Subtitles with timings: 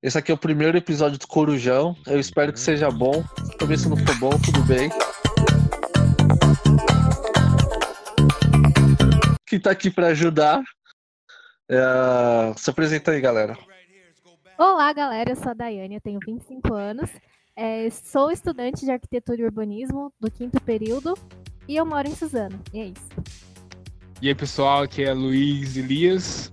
[0.00, 1.96] Esse aqui é o primeiro episódio do Corujão.
[2.06, 3.24] Eu espero que seja bom.
[3.58, 4.88] Também se não for bom, tudo bem.
[9.44, 10.62] Quem tá aqui pra ajudar?
[11.68, 12.54] É...
[12.56, 13.58] Se apresenta aí, galera.
[14.56, 15.32] Olá, galera.
[15.32, 17.10] Eu sou a Daiane, eu tenho 25 anos.
[17.56, 21.14] É, sou estudante de arquitetura e urbanismo do quinto período
[21.66, 22.62] e eu moro em Suzano.
[22.72, 23.08] E é isso.
[24.22, 26.52] E aí, pessoal, aqui é Luiz Elias,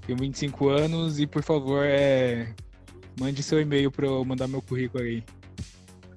[0.00, 2.52] tenho 25 anos e, por favor, é...
[3.18, 5.22] mande seu e-mail para eu mandar meu currículo aí.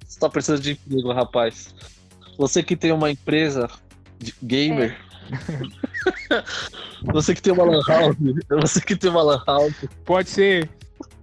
[0.05, 1.73] Você tá precisando de emprego, rapaz.
[2.37, 3.69] Você que tem uma empresa
[4.19, 4.97] de gamer.
[6.29, 6.43] É.
[7.11, 8.15] você que tem uma lan house.
[8.61, 9.85] Você que tem uma lan house.
[10.05, 10.69] Pode ser.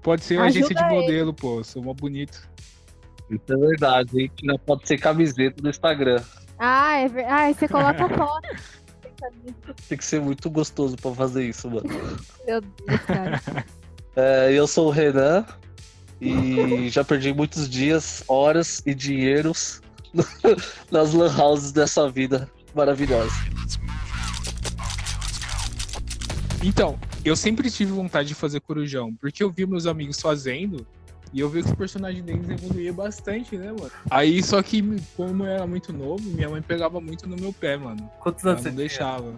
[0.03, 1.63] Pode ser uma agência de modelo, pô.
[1.63, 2.49] Sou uma bonito.
[3.31, 4.33] Isso é verdade, hein?
[4.43, 6.23] Não pode ser camiseta no Instagram.
[6.59, 7.51] Ah, é verdade.
[7.51, 8.49] Ah, você coloca foto.
[9.89, 11.89] Tem que ser muito gostoso pra fazer isso, mano.
[12.47, 13.41] Meu Deus, cara.
[14.17, 15.47] É, eu sou o Renan
[16.21, 19.81] e já perdi muitos dias, horas e dinheiros
[20.91, 23.33] nas lan houses dessa vida maravilhosa.
[26.63, 30.87] Então, eu sempre tive vontade de fazer corujão, porque eu vi meus amigos fazendo
[31.33, 33.91] e eu vi que os personagens deles evoluíam bastante, né, mano?
[34.11, 34.83] Aí, só que,
[35.17, 38.11] como eu era muito novo, minha mãe pegava muito no meu pé, mano.
[38.19, 39.35] Quantos anos não deixava.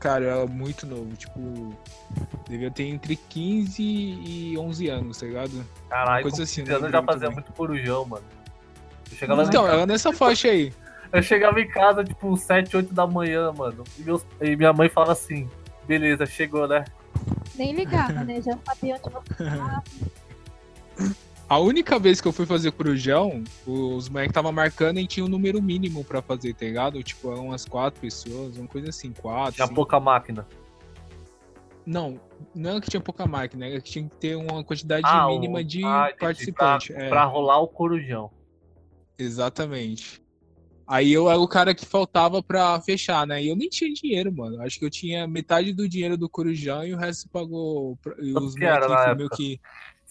[0.00, 1.76] Cara, eu era muito novo, tipo,
[2.48, 5.66] devia ter entre 15 e 11 anos, tá ligado?
[5.88, 6.74] Caralho, coisa assim, né?
[6.74, 8.24] Eu já fazia muito corujão, mano.
[9.44, 10.72] então, era nessa faixa aí.
[11.10, 13.82] Eu chegava em casa, tipo, 7, 8 da manhã, mano.
[13.98, 14.26] E, meus...
[14.42, 15.48] e minha mãe falava assim:
[15.86, 16.84] beleza, chegou, né?
[17.56, 18.42] Nem ligava, né?
[18.42, 19.82] Já sabia onde você tava.
[21.48, 25.28] A única vez que eu fui fazer corujão, os moleques tava marcando e tinha um
[25.28, 27.02] número mínimo pra fazer, tá ligado?
[27.02, 29.54] Tipo, umas quatro pessoas, uma coisa assim, quatro.
[29.54, 30.46] Tinha pouca máquina.
[31.86, 32.20] Não,
[32.54, 35.64] não é que tinha pouca máquina, é que tinha que ter uma quantidade ah, mínima
[35.64, 36.88] de ah, participantes.
[36.88, 37.08] Pra, é.
[37.08, 38.30] pra rolar o corujão.
[39.18, 40.22] Exatamente.
[40.88, 43.42] Aí eu era o cara que faltava pra fechar, né?
[43.42, 44.62] E eu nem tinha dinheiro, mano.
[44.62, 47.98] Acho que eu tinha metade do dinheiro do Corujão e o resto pagou.
[48.18, 49.60] E os moleques meio que.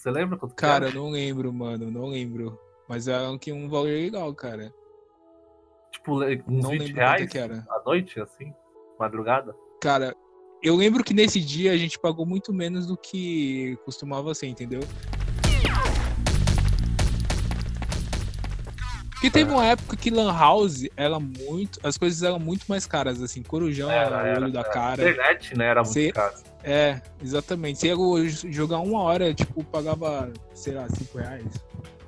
[0.08, 1.92] Você lembra quanto Cara, eu não lembro, mano.
[1.92, 2.58] Não lembro.
[2.88, 4.74] Mas era um, um valor legal, cara.
[5.92, 7.68] Tipo, uns não 20 reais que era.
[7.70, 8.54] à noite, assim?
[8.98, 9.54] Madrugada?
[9.82, 10.16] Cara,
[10.64, 14.80] eu lembro que nesse dia a gente pagou muito menos do que costumava ser, entendeu?
[19.12, 21.82] Porque teve uma época que Lan House era muito.
[21.84, 23.44] As coisas eram muito mais caras, assim.
[23.44, 25.02] Corujão era, era olho da cara.
[25.02, 25.66] Internet, né?
[25.66, 26.34] Era muito Cê, caro.
[26.70, 27.80] É, exatamente.
[27.80, 31.46] Você ia jogar uma hora, tipo, pagava, sei lá, 5 reais.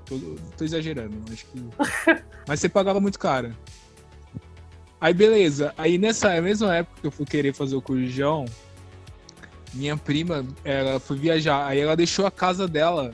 [0.05, 0.19] Tô,
[0.57, 1.63] tô exagerando, acho que.
[2.45, 3.55] Mas você pagava muito caro.
[4.99, 5.73] Aí beleza.
[5.77, 8.43] Aí nessa mesma época que eu fui querer fazer o corujão,
[9.73, 11.65] minha prima, ela foi viajar.
[11.65, 13.13] Aí ela deixou a casa dela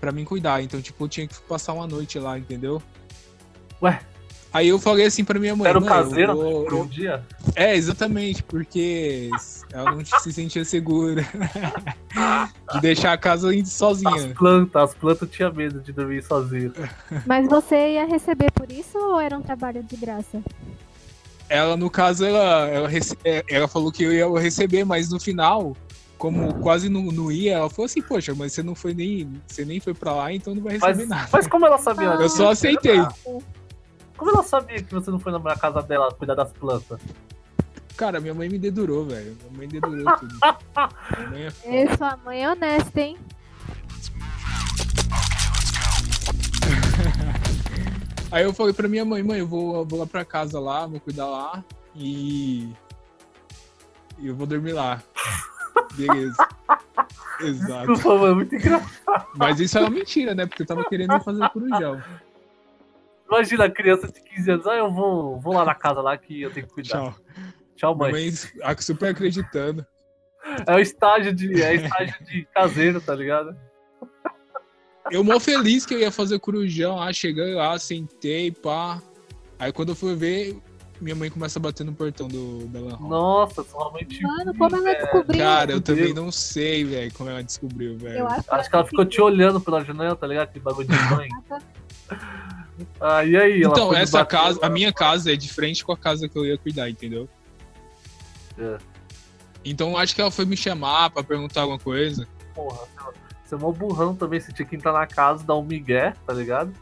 [0.00, 0.64] pra mim cuidar.
[0.64, 2.82] Então, tipo, eu tinha que passar uma noite lá, entendeu?
[3.80, 4.00] Ué?
[4.52, 5.68] Aí eu falei assim pra minha mãe.
[5.68, 6.64] Era o caseiro vou...
[6.64, 7.22] por um dia?
[7.56, 9.30] É, exatamente, porque
[9.72, 11.26] ela não se sentia segura
[12.74, 14.26] de deixar a casa sozinha.
[14.26, 16.72] As plantas, as plantas tinham medo de dormir sozinha.
[17.26, 20.42] Mas você ia receber por isso ou era um trabalho de graça?
[21.48, 22.88] Ela, no caso, ela, ela,
[23.24, 25.76] é, ela falou que eu ia receber, mas no final,
[26.16, 29.28] como quase não, não ia, ela falou assim, poxa, mas você não foi nem.
[29.46, 31.28] Você nem foi pra lá, então não vai receber mas, nada.
[31.32, 32.06] Mas como ela sabia?
[32.06, 33.00] eu só aceitei.
[34.22, 37.00] Como ela sabia que você não foi na casa dela cuidar das plantas?
[37.96, 39.36] Cara, minha mãe me dedurou, velho.
[39.42, 40.38] Minha mãe dedurou tudo.
[41.18, 41.50] minha mãe é
[41.90, 41.96] foda.
[41.96, 43.18] sua mãe é honesta, hein?
[48.30, 50.86] Aí eu falei pra minha mãe, mãe, eu vou, eu vou lá pra casa lá,
[50.86, 52.72] vou cuidar lá e.
[54.20, 55.02] e eu vou dormir lá.
[55.94, 56.48] Beleza.
[57.40, 57.92] Exato.
[57.92, 59.26] Desculpa, é muito engraçado.
[59.34, 60.46] Mas isso é uma mentira, né?
[60.46, 62.00] Porque eu tava querendo fazer corujão.
[63.32, 66.42] Imagina a criança de 15 anos, ah, eu vou, vou lá na casa lá que
[66.42, 66.90] eu tenho que cuidar.
[66.90, 67.14] Tchau.
[67.76, 68.12] Tchau, mãe.
[68.12, 68.30] mãe
[68.78, 69.86] super acreditando.
[70.66, 73.56] É o estágio de, é estágio de caseiro, tá ligado?
[75.10, 77.00] Eu mó feliz que eu ia fazer corujão.
[77.00, 79.00] Ah, cheguei lá, sentei, pá.
[79.58, 80.60] Aí quando eu fui ver,
[81.00, 84.54] minha mãe começa a bater no portão do, da Lan Nossa, sua mãe te Mano,
[84.56, 85.40] como ela descobriu?
[85.40, 88.26] Cara, eu também não sei, velho, como ela descobriu, velho.
[88.26, 90.52] Acho, acho que ela ficou te olhando pela janela, tá ligado?
[90.52, 91.28] Que bagulho de mãe.
[93.00, 93.62] Ah, e aí?
[93.62, 96.56] então, essa casa, a minha casa é de frente com a casa que eu ia
[96.58, 97.28] cuidar, entendeu?
[98.58, 98.78] É.
[99.64, 102.26] Então acho que ela foi me chamar pra perguntar alguma coisa.
[102.54, 102.78] Porra,
[103.44, 106.32] você é mó burrão também, você tinha que entrar na casa, dar um migué, tá
[106.32, 106.72] ligado?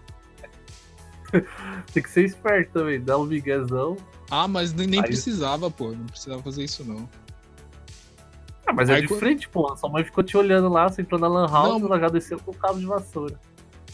[1.92, 3.96] Tem que ser esperto também, dar um miguezão.
[4.30, 5.92] Ah, mas nem, nem precisava, pô.
[5.92, 7.08] Não precisava fazer isso, não.
[8.66, 9.76] Ah, mas é Aí de quando- frente, pô.
[9.76, 11.86] Sua mãe ficou te olhando lá, você entrou na Lan House, Não.
[11.88, 13.38] ela já desceu com o cabo de vassoura.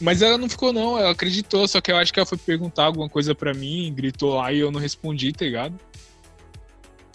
[0.01, 2.85] Mas ela não ficou, não, ela acreditou, só que eu acho que ela foi perguntar
[2.85, 5.75] alguma coisa pra mim, gritou lá e eu não respondi, tá ligado?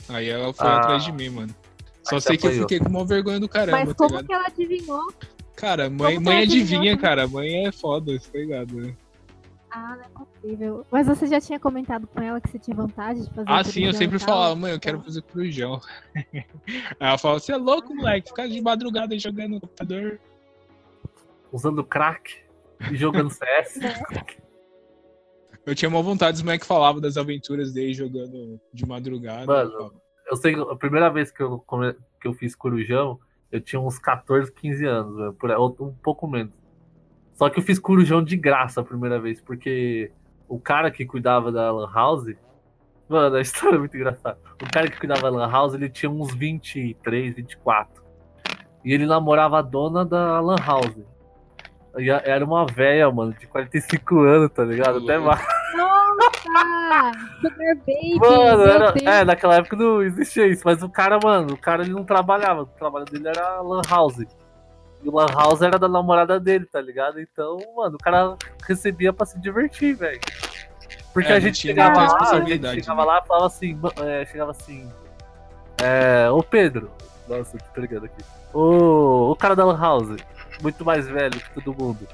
[0.10, 0.78] Aí ela foi Ah.
[0.78, 1.56] atrás de mim, mano.
[2.04, 4.28] Só sei que eu fiquei com uma vergonha do caramba, Mas tá como ligado?
[4.28, 5.14] que ela adivinhou?
[5.56, 7.28] Cara, mãe, como mãe adivinha, cara.
[7.28, 8.96] Mãe é foda, tá ligado?
[9.70, 10.86] Ah, não é possível.
[10.92, 13.86] Mas você já tinha comentado com ela que você tinha vontade de fazer Ah, sim,
[13.86, 15.80] eu sempre falava, mãe, eu quero fazer corujão.
[16.16, 16.44] Aí
[17.00, 20.20] ela falava, você é louco, moleque, ficar de madrugada jogando no computador.
[21.54, 22.41] Usando crack
[22.94, 23.80] jogando CS.
[25.66, 29.46] Eu tinha uma vontade, os moleques falavam das aventuras dele jogando de madrugada.
[29.46, 31.64] Mano, Eu falava, sei que a primeira vez que eu,
[32.20, 33.20] que eu fiz corujão,
[33.52, 36.54] eu tinha uns 14, 15 anos, velho, por um pouco menos.
[37.34, 40.12] Só que eu fiz corujão de graça a primeira vez, porque
[40.48, 42.36] o cara que cuidava da Lan House.
[43.08, 44.40] Mano, a história é muito engraçada.
[44.62, 48.04] O cara que cuidava da Lan House, ele tinha uns 23, 24.
[48.84, 50.98] E ele namorava a dona da Lan House.
[52.24, 55.00] Era uma véia, mano, de 45 anos, tá ligado?
[55.00, 55.46] Até mais.
[55.76, 57.12] Nossa!
[57.42, 58.20] Sugar Baby!
[58.20, 61.92] Mano, era, é, naquela época não existia isso, mas o cara, mano, o cara ele
[61.92, 64.20] não trabalhava, o trabalho dele era Lan House.
[65.04, 67.20] E o Lan House era da namorada dele, tá ligado?
[67.20, 70.20] Então, mano, o cara recebia pra se divertir, velho.
[71.14, 73.08] Porque É, a gente tinha chegava lá, a gente responsabilidade, chegava né?
[73.08, 74.90] lá e falava assim, é, chegava assim.
[75.82, 76.90] É, ô Pedro,
[77.28, 78.24] nossa, tô ligado aqui.
[78.54, 80.16] O, o cara da Lan House,
[80.62, 82.08] muito mais velho que todo mundo.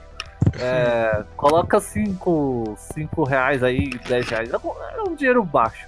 [0.60, 4.50] É, coloca 5 cinco reais aí, 10 reais.
[4.50, 5.88] Era um- Era um dinheiro baixo.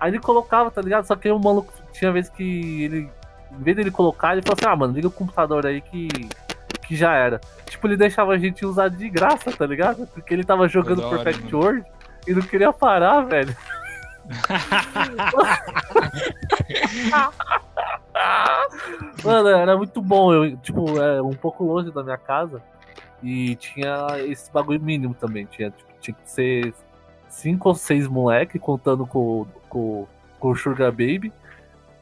[0.00, 1.04] Aí ele colocava, tá ligado?
[1.06, 3.10] Só que o maluco tinha vez que ele.
[3.52, 6.08] Em vez dele colocar, ele falou assim: ah, mano, liga o computador aí que.
[6.86, 7.40] que já era.
[7.66, 10.06] Tipo, ele deixava a gente usar de graça, tá ligado?
[10.08, 11.54] Porque ele tava jogando Perfect.
[11.54, 11.84] World
[12.26, 13.54] e não queria parar, velho.
[19.24, 20.32] Mano, era muito bom.
[20.32, 22.62] Eu, tipo, é um pouco longe da minha casa.
[23.22, 25.46] E tinha esse bagulho mínimo também.
[25.46, 26.74] Tinha, tipo, tinha que ser
[27.28, 30.06] cinco ou seis moleque contando com, com,
[30.38, 31.32] com o Sugar Baby.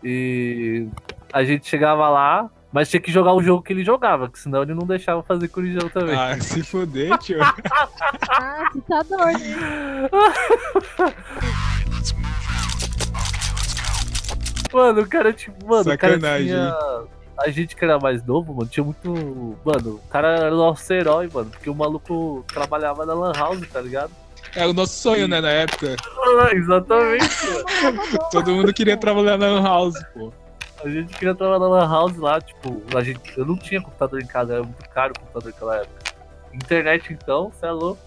[0.02, 0.88] E
[1.32, 4.62] a gente chegava lá, mas tinha que jogar o jogo que ele jogava, que senão
[4.62, 6.16] ele não deixava fazer corujão também.
[6.16, 7.38] ah, se fuder, tio.
[8.34, 10.08] Ah, ditador, né?
[14.72, 16.46] Mano, o cara, tipo, mano, o cara Sacanagem.
[16.48, 16.76] tinha.
[17.38, 19.10] A gente que era mais novo, mano, tinha muito.
[19.64, 21.50] Mano, o cara era o nosso herói, mano.
[21.50, 24.10] Porque o maluco trabalhava na Lan House, tá ligado?
[24.54, 25.96] É o nosso sonho, né, na época.
[26.40, 27.28] Ah, exatamente,
[27.82, 28.02] mano.
[28.30, 30.32] Todo mundo queria trabalhar na Lan House, pô.
[30.84, 34.20] A gente queria trabalhar na Lan House lá, tipo, a gente, eu não tinha computador
[34.20, 36.02] em casa, era muito caro o computador naquela época.
[36.52, 38.00] Internet então, você é louco.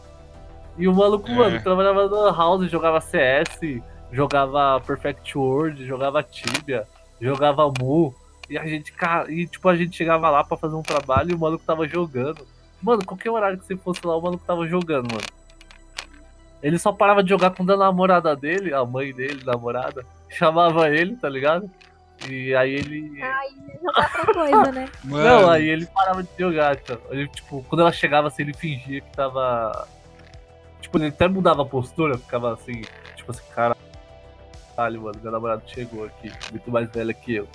[0.77, 1.33] E o maluco, É.
[1.33, 3.81] mano, trabalhava na Lan House, jogava CS,
[4.15, 6.87] jogava Perfect World, jogava Tibia,
[7.19, 8.15] jogava Mu.
[8.49, 11.33] E a gente, cara, e tipo, a gente chegava lá pra fazer um trabalho e
[11.33, 12.47] o maluco tava jogando.
[12.81, 15.27] Mano, qualquer horário que você fosse lá, o maluco tava jogando, mano.
[16.63, 21.15] Ele só parava de jogar quando a namorada dele, a mãe dele, namorada, chamava ele,
[21.17, 21.69] tá ligado?
[22.29, 23.19] E aí ele.
[23.83, 24.89] Jogar outra coisa, né?
[25.03, 26.97] Não, aí ele parava de jogar, então.
[27.09, 29.87] Ele, tipo, quando ela chegava assim, ele fingia que tava.
[30.79, 32.81] Tipo, ele até mudava a postura, ficava assim,
[33.15, 33.43] tipo assim,
[34.75, 37.47] caralho, mano, meu namorado chegou aqui, muito mais velho que eu.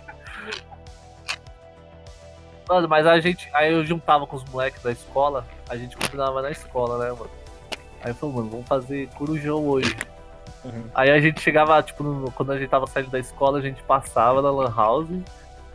[2.69, 3.49] Mano, mas a gente.
[3.55, 7.31] Aí eu juntava com os moleques da escola, a gente combinava na escola, né, mano?
[8.03, 9.97] Aí eu falei, mano, vamos fazer corujão hoje.
[10.65, 10.85] Uhum.
[10.95, 13.83] Aí a gente chegava, tipo, no- quando a gente tava saindo da escola, a gente
[13.85, 15.09] passava na Lan House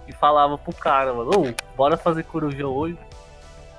[0.08, 2.98] e falava pro cara, mano, ô, bora fazer corujão hoje.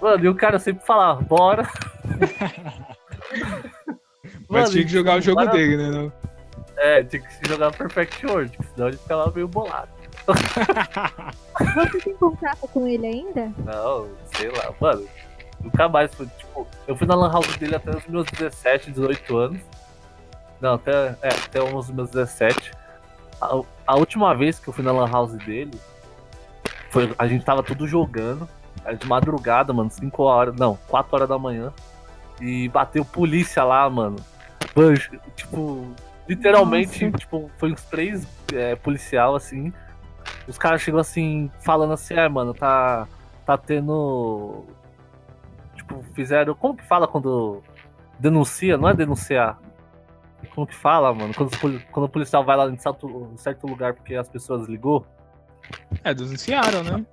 [0.01, 1.69] Mano, e o cara sempre falava, bora.
[4.49, 5.91] mas Mano, tinha que jogar o jogo bora- dele, né?
[5.91, 6.13] Não?
[6.77, 9.89] É, tinha que jogar Perfect World, senão ele ficava meio bolado.
[11.75, 13.53] Você tem contato com ele ainda?
[13.59, 15.07] Não, sei lá, mano.
[15.61, 19.37] Nunca mais foi, tipo, eu fui na Lan House dele até os meus 17, 18
[19.37, 19.61] anos.
[20.61, 22.73] Não, até, é, até uns meus 17.
[23.41, 25.79] A, a última vez que eu fui na Lan House dele,
[26.91, 28.49] foi, a gente tava tudo jogando.
[28.99, 31.73] De madrugada, mano, 5 horas, não, 4 horas da manhã.
[32.41, 34.17] E bateu polícia lá, mano.
[34.75, 34.99] Mano,
[35.35, 35.87] tipo,
[36.29, 37.19] literalmente, Nossa.
[37.19, 39.73] tipo, foi uns três é, policial, assim.
[40.49, 43.07] Os caras chegam assim, falando assim, é, mano, tá,
[43.45, 44.65] tá tendo.
[45.75, 46.55] Tipo, fizeram.
[46.55, 47.63] Como que fala quando
[48.19, 48.77] denuncia?
[48.77, 49.59] Não é denunciar.
[50.55, 51.33] Como que fala, mano?
[51.35, 51.51] Quando,
[51.91, 55.07] quando o policial vai lá em certo, em certo lugar porque as pessoas ligou.
[56.03, 57.05] É, denunciaram, né?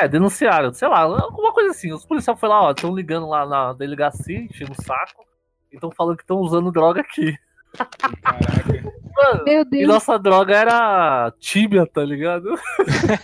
[0.00, 1.92] É, denunciaram, sei lá, alguma coisa assim.
[1.92, 5.24] Os policiais foram lá, ó, estão ligando lá na delegacia, enchendo o saco.
[5.70, 7.36] E estão falando que estão usando droga aqui.
[7.74, 8.94] Caraca.
[9.16, 9.88] Mano, Meu e Deus.
[9.88, 12.54] nossa droga era tíbia, tá ligado?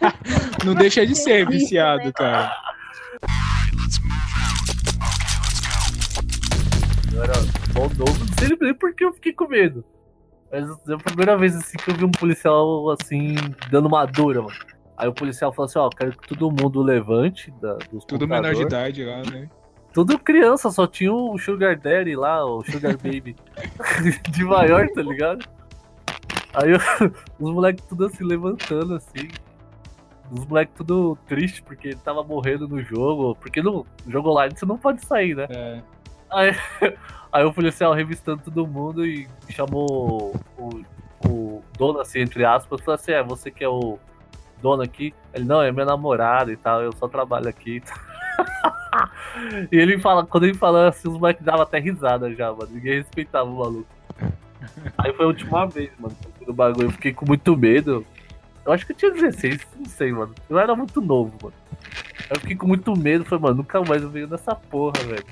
[0.64, 2.12] Não deixa de ser viciado, né?
[2.12, 2.52] cara.
[7.12, 7.32] Eu era
[7.72, 9.84] bom novo, não sei nem por que eu fiquei com medo.
[10.50, 13.34] Mas é a primeira vez assim que eu vi um policial assim,
[13.70, 14.56] dando uma dura, mano.
[14.96, 18.54] Aí o policial falou assim, ó, quero que todo mundo levante da, dos Tudo menor
[18.54, 19.48] de idade lá, né?
[19.92, 23.34] Tudo criança, só tinha o Sugar Daddy lá, o Sugar Baby.
[24.30, 25.44] de maior, tá ligado?
[26.54, 26.72] Aí
[27.38, 29.28] os moleques tudo assim levantando assim.
[30.30, 33.34] Os moleques tudo triste porque ele tava morrendo no jogo.
[33.34, 35.46] Porque no jogo online você não pode sair, né?
[35.50, 35.82] É.
[36.30, 36.56] Aí,
[37.32, 40.84] aí o policial revistando todo mundo e chamou o,
[41.26, 43.98] o dono, assim, entre aspas, falou assim: é, você que é o
[44.62, 45.12] dono aqui?
[45.34, 47.76] Ele, não, é minha namorada e tal, eu só trabalho aqui.
[47.76, 47.82] e
[49.70, 52.68] ele fala, quando ele fala assim, os moleques davam até risada já, mano.
[52.70, 53.86] Ninguém respeitava o maluco.
[54.98, 56.16] Aí foi a última vez, mano,
[56.46, 56.88] no bagulho.
[56.88, 58.04] Eu fiquei com muito medo.
[58.64, 60.34] Eu acho que eu tinha 16, não sei, mano.
[60.48, 61.54] Eu era muito novo, mano.
[62.28, 65.24] Eu fiquei com muito medo, falei, mano, nunca mais eu venho nessa porra, velho.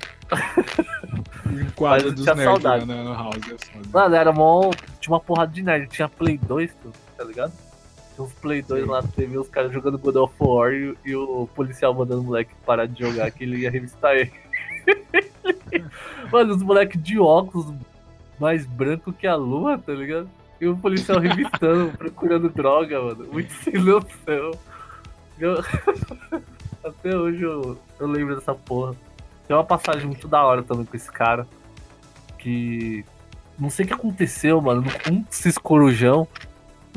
[1.77, 2.87] Quadro Mas eu dos tinha nerds saudade.
[2.87, 3.37] na House.
[3.50, 3.88] É.
[3.93, 4.71] Mano, era mó.
[5.00, 5.88] Tinha uma porrada de nerd.
[5.88, 6.75] Tinha Play 2,
[7.17, 7.53] tá ligado?
[8.21, 8.91] Uns Play 2 Sim.
[8.91, 12.53] lá TV, os caras jogando God of War e, e o policial mandando o moleque
[12.67, 14.33] parar de jogar, que ele ia revistar ele.
[16.33, 17.73] Mano, os moleques de óculos
[18.39, 20.29] mais branco que a lua, tá ligado?
[20.61, 23.27] E o policial revistando, procurando droga, mano.
[23.33, 24.51] Muito sem noção.
[25.39, 25.63] Eu-
[26.85, 28.95] Até hoje eu, eu lembro dessa porra.
[29.47, 31.47] Tem uma passagem muito da hora também com esse cara.
[32.39, 33.05] Que.
[33.59, 34.85] Não sei o que aconteceu, mano.
[35.11, 36.27] Um desses corujão.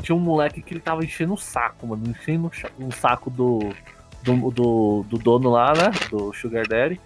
[0.02, 2.02] Tinha um moleque que ele tava enchendo o saco, mano.
[2.08, 3.72] Enchendo o saco do,
[4.22, 5.90] do, do, do dono lá, né?
[6.10, 7.00] Do Sugar Daddy.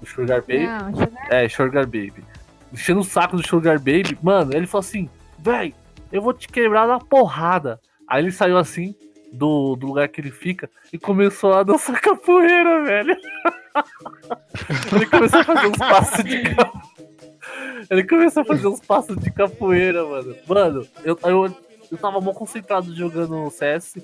[0.00, 0.66] Do Sugar Baby.
[0.66, 2.24] Não, Sugar É, Sugar Baby.
[2.72, 5.08] Enchendo o saco do Sugar Baby, mano, ele falou assim,
[5.38, 5.74] véi,
[6.12, 7.80] eu vou te quebrar na porrada.
[8.06, 8.94] Aí ele saiu assim
[9.32, 13.16] do, do lugar que ele fica e começou a dançar capoeira, velho.
[14.92, 16.94] ele começou a fazer uns passos de capoeira.
[17.90, 20.34] Ele começou a fazer uns passos de capoeira, mano.
[20.46, 21.56] Mano, eu, eu,
[21.90, 23.96] eu tava mó concentrado jogando CS.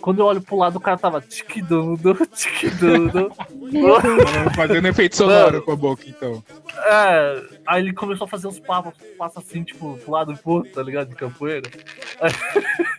[0.00, 1.20] Quando eu olho pro lado, o cara tava
[3.10, 3.32] Deus.
[4.54, 6.42] Fazendo efeito sonoro com a boca, então.
[6.86, 10.52] É, aí ele começou a fazer uns papos, passos assim, tipo, pro lado e pro
[10.52, 11.08] outro, tá ligado?
[11.08, 11.70] De capoeira.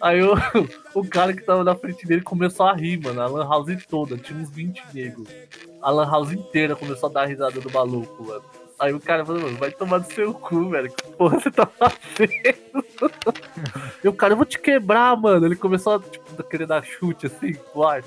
[0.00, 0.34] Aí, o,
[0.94, 3.20] o cara que tava na frente dele começou a rir, mano.
[3.20, 5.28] A Lan House toda, tinha uns 20 negros.
[5.82, 8.44] A Lan House inteira começou a dar risada do maluco, mano.
[8.78, 10.90] Aí o cara falou, mano, vai tomar no seu cu, velho.
[10.90, 12.84] Que porra você tá fazendo?
[14.04, 15.46] e o cara, eu vou te quebrar, mano.
[15.46, 18.04] Ele começou a tipo, querer dar chute assim, pro ar.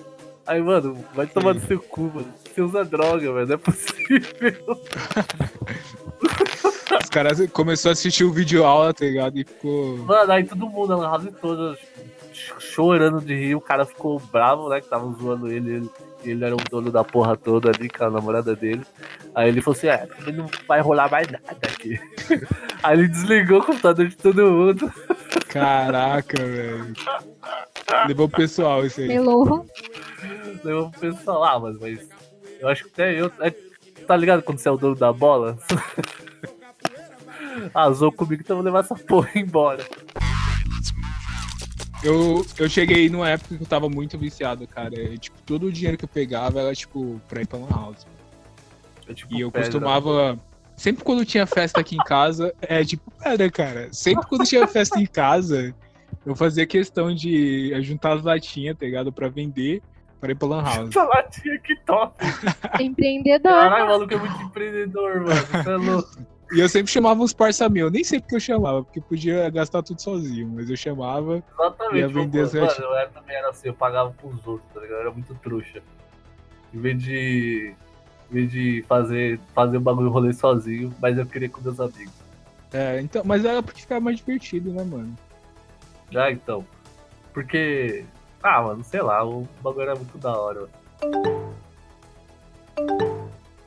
[0.48, 2.34] Aí, mano, vai tomar no seu cu, mano.
[2.44, 3.48] Você usa droga, velho.
[3.48, 4.62] Não é possível.
[7.02, 9.38] Os caras começaram a assistir o vídeo aula, tá ligado?
[9.38, 9.98] E ficou.
[10.00, 11.76] Mano, aí todo mundo, a toda,
[12.34, 14.82] ch- chorando de rir, o cara ficou bravo, né?
[14.82, 15.90] Que tava zoando ele, ele,
[16.24, 18.86] ele era o dono da porra toda ali, com a namorada dele.
[19.34, 22.00] Aí ele falou assim, é, não vai rolar mais nada aqui.
[22.84, 24.92] aí ele desligou o computador de todo mundo.
[25.48, 26.94] Caraca, velho.
[28.08, 29.08] Levou pro pessoal isso aí.
[29.08, 29.66] Melou.
[30.64, 32.08] Levou pro pessoal, ah, mas, mas
[32.60, 33.32] eu acho que até eu.
[33.40, 33.52] é,
[34.06, 35.58] tá ligado quando você é o dono da bola?
[37.74, 39.84] Azou comigo, então eu vou levar essa porra embora.
[42.04, 45.00] Eu, eu cheguei numa época que eu tava muito viciado, cara.
[45.00, 48.08] E, tipo, todo o dinheiro que eu pegava era, tipo, pra ir pra Lan House.
[49.08, 49.68] É tipo E eu pedra.
[49.68, 50.40] costumava.
[50.76, 53.90] Sempre quando tinha festa aqui em casa, é tipo pedra, cara.
[53.92, 55.76] Sempre quando tinha festa em casa,
[56.26, 59.12] eu fazia questão de juntar as latinhas, tá ligado?
[59.12, 59.82] Pra vender
[60.20, 60.90] para ir pra Lan House.
[60.90, 62.16] Essa latinha que top.
[62.80, 63.52] Empreendedor.
[63.52, 65.36] Caralho, o maluco é muito empreendedor, mano.
[65.36, 66.10] Você é louco.
[66.52, 67.90] E eu sempre chamava uns parça meu.
[67.90, 71.42] Nem sei porque eu chamava, porque podia gastar tudo sozinho, mas eu chamava.
[71.54, 72.00] Exatamente.
[72.00, 74.98] Ia vender mano, eu era, também era assim, eu pagava pros outros, tá ligado?
[74.98, 75.82] Eu era muito trouxa.
[76.74, 77.74] Em vez de.
[78.30, 82.14] Em vez de fazer, fazer o bagulho rolê sozinho, mas eu queria com meus amigos.
[82.74, 85.16] É, então, mas era porque ficava mais divertido, né, mano?
[86.10, 86.66] Já então.
[87.34, 88.06] Porque.
[88.44, 90.62] Ah, mano, sei lá, o bagulho era muito da hora.
[90.62, 91.42] mano.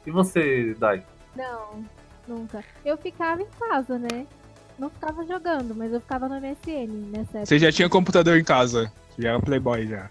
[0.07, 1.03] E você, Dai?
[1.35, 1.85] Não,
[2.29, 2.65] nunca.
[2.85, 4.27] Eu ficava em casa, né?
[4.79, 7.47] Não ficava jogando, mas eu ficava no MSN nessa época.
[7.47, 8.91] Você já tinha computador em casa.
[9.19, 10.09] Já era Playboy já.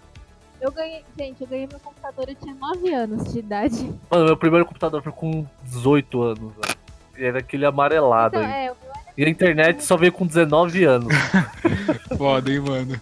[0.60, 3.92] Eu ganhei, gente, eu ganhei meu computador, eu tinha 9 anos de idade.
[4.10, 6.76] Mano, meu primeiro computador foi com 18 anos, velho.
[7.18, 8.66] E era aquele amarelado Então, aí.
[8.66, 11.12] é, o meu era E a internet só veio com 19 anos.
[12.16, 13.00] Foda, hein, mano.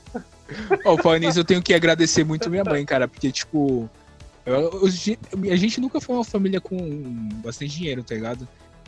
[0.84, 3.88] Ó, falando nisso, eu tenho que agradecer muito minha mãe, cara, porque, tipo,
[4.44, 5.18] eu- hoje-
[5.50, 6.76] a gente nunca foi uma família com
[7.44, 8.46] bastante dinheiro, tá ligado?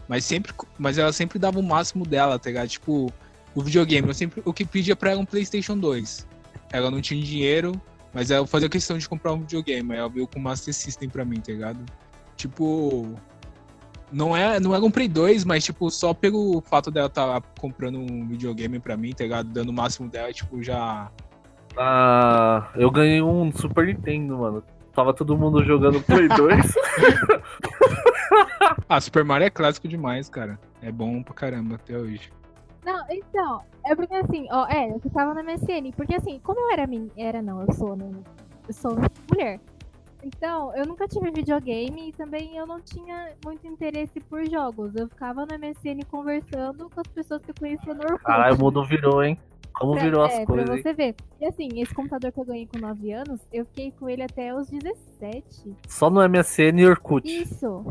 [0.08, 2.68] Mas sempre, mas ela sempre dava o máximo dela, tá ligado?
[2.68, 3.12] Tipo,
[3.54, 4.08] o videogame.
[4.08, 6.26] Eu sempre o que pedia pra ela um PlayStation 2.
[6.72, 7.72] Ela não tinha dinheiro,
[8.12, 9.92] mas ela fazia questão de comprar um videogame.
[9.92, 11.78] Aí ela veio com o Master System pra mim, tá ligado?
[12.36, 13.14] Tipo.
[14.12, 17.48] Não é, não é um Play 2, mas, tipo, só pelo fato dela estar tá
[17.58, 19.48] comprando um videogame pra mim, tá ligado?
[19.48, 21.10] Dando o máximo dela, tipo, já.
[21.76, 24.62] Ah, eu ganhei um Super Nintendo, mano.
[24.94, 26.74] Tava todo mundo jogando Play 2.
[28.96, 30.58] ah, Super Mario é clássico demais, cara.
[30.80, 32.30] É bom pra caramba até hoje.
[32.84, 36.72] Não, então, é porque assim, ó, é, eu tava na MSN, porque assim, como eu
[36.72, 36.86] era
[37.16, 38.10] era não, eu sou, né?
[38.68, 38.96] Eu sou
[39.30, 39.58] mulher.
[40.22, 44.94] Então, eu nunca tive videogame e também eu não tinha muito interesse por jogos.
[44.94, 48.22] Eu ficava na MSN conversando com as pessoas que eu conhecia no Orkut.
[48.22, 49.38] Caralho, o mundo virou, hein?
[49.74, 50.64] Como pra, virou as é, coisas.
[50.66, 51.14] Pra você ver.
[51.40, 54.54] E assim, esse computador que eu ganhei com 9 anos, eu fiquei com ele até
[54.54, 55.76] os 17.
[55.88, 57.28] Só no MSN e Orkut.
[57.28, 57.84] Isso.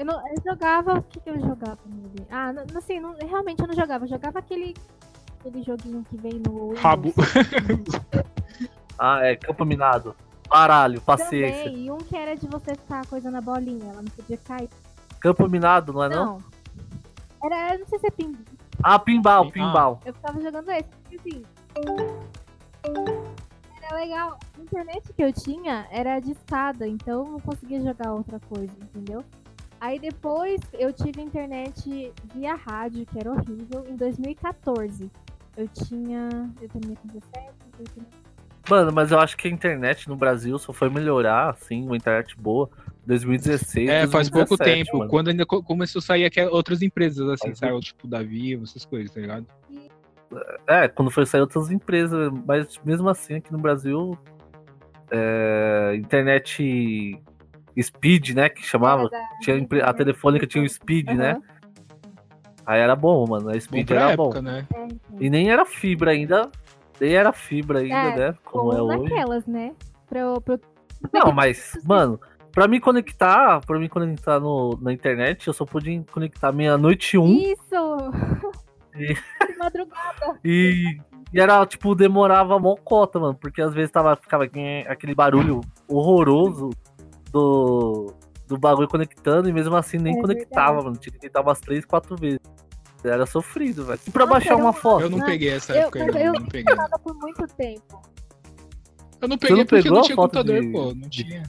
[0.00, 0.98] Eu, não, eu jogava.
[0.98, 2.26] O que, que eu jogava nele?
[2.30, 4.06] Ah, não, assim, não, realmente eu não jogava.
[4.06, 4.74] Eu jogava aquele,
[5.38, 6.74] aquele joguinho que vem no.
[6.74, 7.12] Rabo.
[8.98, 10.16] ah, é, campo minado.
[10.48, 11.64] Baralho, paciência.
[11.64, 14.70] Também, e um que era de você ficar coisa na bolinha, ela não podia cair.
[15.20, 16.24] Campo minado, não é não?
[16.24, 16.42] Não.
[17.44, 18.44] Era, não sei se é pinball.
[18.82, 19.52] Ah, pinball, ah.
[19.52, 20.00] pinball.
[20.06, 21.44] Eu ficava jogando esse, porque assim.
[23.82, 24.38] Era legal.
[24.58, 28.72] A internet que eu tinha era de escada, então eu não conseguia jogar outra coisa,
[28.80, 29.22] entendeu?
[29.80, 35.10] Aí depois eu tive internet via rádio, que era horrível, em 2014.
[35.56, 36.28] Eu tinha.
[36.60, 38.06] Eu terminei com 17, eu tinha
[38.68, 42.36] Mano, mas eu acho que a internet no Brasil só foi melhorar, assim, uma internet
[42.38, 42.68] boa.
[43.06, 43.88] 2016.
[43.88, 44.98] É, 2017, faz pouco tempo.
[44.98, 45.10] Mano.
[45.10, 49.12] Quando ainda começou a sair aquelas outras empresas, assim, saiu tipo da Vivo, essas coisas,
[49.12, 49.46] tá ligado?
[50.68, 54.16] É, quando foi sair outras empresas, mas mesmo assim aqui no Brasil,
[55.10, 57.20] é, internet
[57.80, 59.08] Speed, né, que chamava,
[59.40, 61.16] tinha a telefônica tinha o Speed, uhum.
[61.16, 61.40] né?
[62.66, 64.42] Aí era bom, mano, a Speed bom era época, bom.
[64.42, 64.66] Né?
[65.18, 66.50] E nem era fibra ainda,
[67.00, 68.34] nem era fibra ainda, é, né?
[68.44, 69.02] Como é hoje.
[69.02, 69.72] naquelas, né?
[70.08, 70.60] Pro, pro...
[71.12, 72.20] Não, mas, mano,
[72.52, 77.32] pra me conectar, pra me conectar no, na internet, eu só pude conectar meia-noite um.
[77.32, 78.12] Isso!
[78.94, 79.14] E...
[79.46, 80.38] De madrugada.
[80.44, 80.98] E,
[81.32, 86.70] e era, tipo, demorava mocota, mano, porque às vezes tava, ficava aquele barulho horroroso
[87.30, 88.12] do,
[88.46, 90.84] do bagulho conectando e mesmo assim nem é conectava, verdade.
[90.84, 90.96] mano.
[90.96, 92.40] Tinha que tentar umas três, quatro vezes.
[93.02, 94.00] Era sofrido, velho.
[94.06, 95.02] E pra Nossa, baixar uma foto?
[95.04, 96.76] Eu não peguei essa época eu, aí, eu, não peguei.
[97.02, 98.02] por muito tempo.
[99.20, 100.68] Eu não peguei não porque não tinha computador, de...
[100.68, 100.94] pô.
[100.94, 101.42] Não tinha.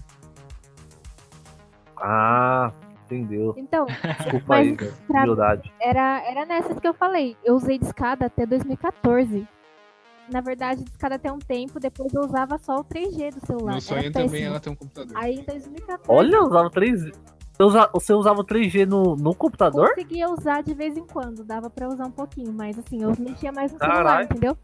[1.98, 2.72] Ah,
[3.06, 3.54] entendeu.
[3.58, 5.22] Então, Desculpa aí, pra...
[5.24, 5.74] humildade.
[5.80, 7.36] Era, era nessas que eu falei.
[7.44, 9.48] Eu usei discada até 2014.
[10.32, 13.72] Na verdade, discada até um tempo, depois eu usava só o 3G do celular.
[13.74, 15.17] Meu sonho também é ela ter um computador.
[15.17, 16.02] Aí em 2014.
[16.08, 17.13] Olha, eu usava 3G.
[17.94, 19.89] Você usava o 3G no, no computador?
[19.89, 23.52] Conseguia usar de vez em quando, dava pra usar um pouquinho, mas assim, eu mexia
[23.52, 23.98] mais no Carai.
[23.98, 24.58] celular, entendeu?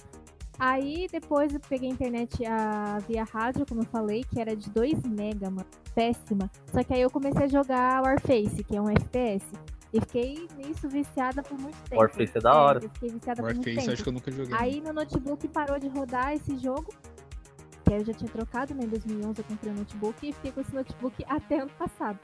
[0.60, 4.69] Aí depois eu peguei a internet a, via rádio, como eu falei, que era de
[4.71, 5.67] 2 mega, mano.
[5.93, 6.49] Péssima.
[6.71, 9.45] Só que aí eu comecei a jogar Warface, que é um FPS.
[9.93, 12.02] E fiquei nisso viciada por muito tempo.
[12.02, 12.80] Warface é da hora.
[12.80, 13.91] É, fiquei viciada Warface, por muito tempo.
[13.91, 14.56] acho que eu nunca joguei.
[14.58, 16.93] Aí no notebook parou de rodar esse jogo.
[17.86, 18.84] Que eu já tinha trocado, né?
[18.84, 22.19] Em 2011 eu comprei um notebook e fiquei com esse notebook até ano passado.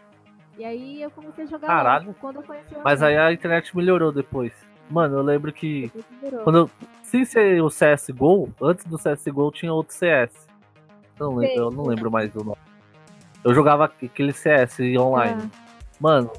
[0.58, 2.14] E aí eu comecei a jogar Caralho.
[2.20, 4.54] quando eu conheci o Mas aí a internet melhorou depois.
[4.90, 5.92] Mano, eu lembro que.
[6.44, 6.70] Quando eu,
[7.02, 10.48] sem ser o CSGO, antes do CSGO tinha outro CS.
[11.20, 12.58] Eu não, lembro, eu não lembro mais do nome.
[13.44, 15.44] Eu jogava aquele CS online.
[15.44, 15.84] Ah.
[16.00, 16.32] Mano,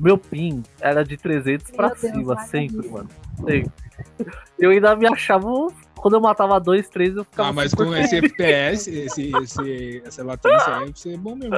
[0.00, 3.08] meu ping era de 300 meu pra Deus, cima, sempre, mano.
[3.36, 3.70] Sempre.
[4.58, 5.46] Eu ainda me achava.
[5.94, 7.50] Quando eu matava dois, três, eu ficava.
[7.50, 11.50] Ah, mas com esse FPS, esse, esse, essa latência aí, você é bom mesmo.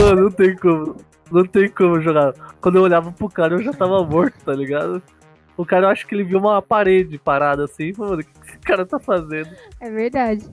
[0.00, 0.96] Mano, não tem como.
[1.30, 2.32] Não tem como jogar.
[2.62, 5.02] Quando eu olhava pro cara, eu já tava morto, tá ligado?
[5.58, 7.92] O cara, eu acho que ele viu uma parede parada assim.
[7.98, 9.50] Mano, o que esse cara tá fazendo?
[9.80, 10.48] É verdade.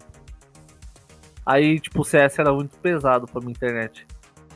[1.46, 4.06] Aí, tipo, o CS era muito pesado pra minha internet.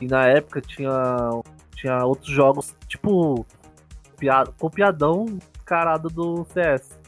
[0.00, 0.90] E na época tinha,
[1.76, 3.46] tinha outros jogos, tipo,
[4.10, 6.98] copiado, copiadão carado do CS.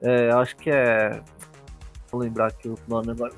[0.00, 1.22] É, acho que é.
[2.12, 3.32] Vou lembrar aqui o nome agora.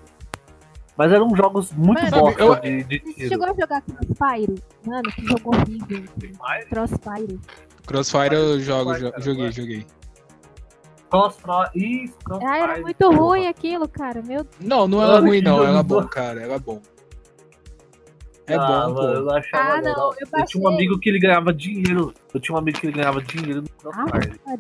[0.97, 2.55] Mas eram jogos muito bons eu...
[2.57, 3.15] de, de tiro.
[3.15, 4.63] Você chegou a jogar Crossfire?
[4.87, 6.05] Mano, que jogo horrível.
[6.69, 7.41] Crossfire.
[7.87, 9.87] Crossfire eu jogo, joguei, joguei.
[11.21, 12.51] Crossfire, isso, Crossfire.
[12.51, 14.23] Ah, era muito ruim aquilo, cara.
[14.23, 16.81] Meu Não, não era ruim não, era bom, cara, era bom.
[18.47, 19.03] É ah, bom, pô.
[19.03, 22.15] Eu achava ah, não, eu, eu, tinha um amigo que ele ganhava dinheiro.
[22.33, 24.41] Eu tinha um amigo que ele ganhava dinheiro no Crossfire.
[24.47, 24.57] Ah,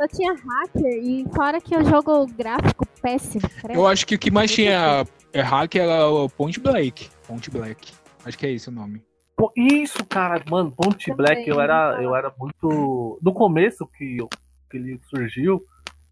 [0.00, 3.48] eu tinha hacker e fora que eu jogo gráfico péssimo.
[3.70, 7.08] Eu acho que o que mais tinha é hack era o Point Black.
[7.26, 7.92] Point Black.
[8.24, 9.02] Acho que é esse o nome.
[9.40, 13.18] Pô, Isso, cara, mano, Ponte Black, eu era, eu era muito.
[13.22, 14.28] No começo que, eu-
[14.70, 15.64] que ele surgiu,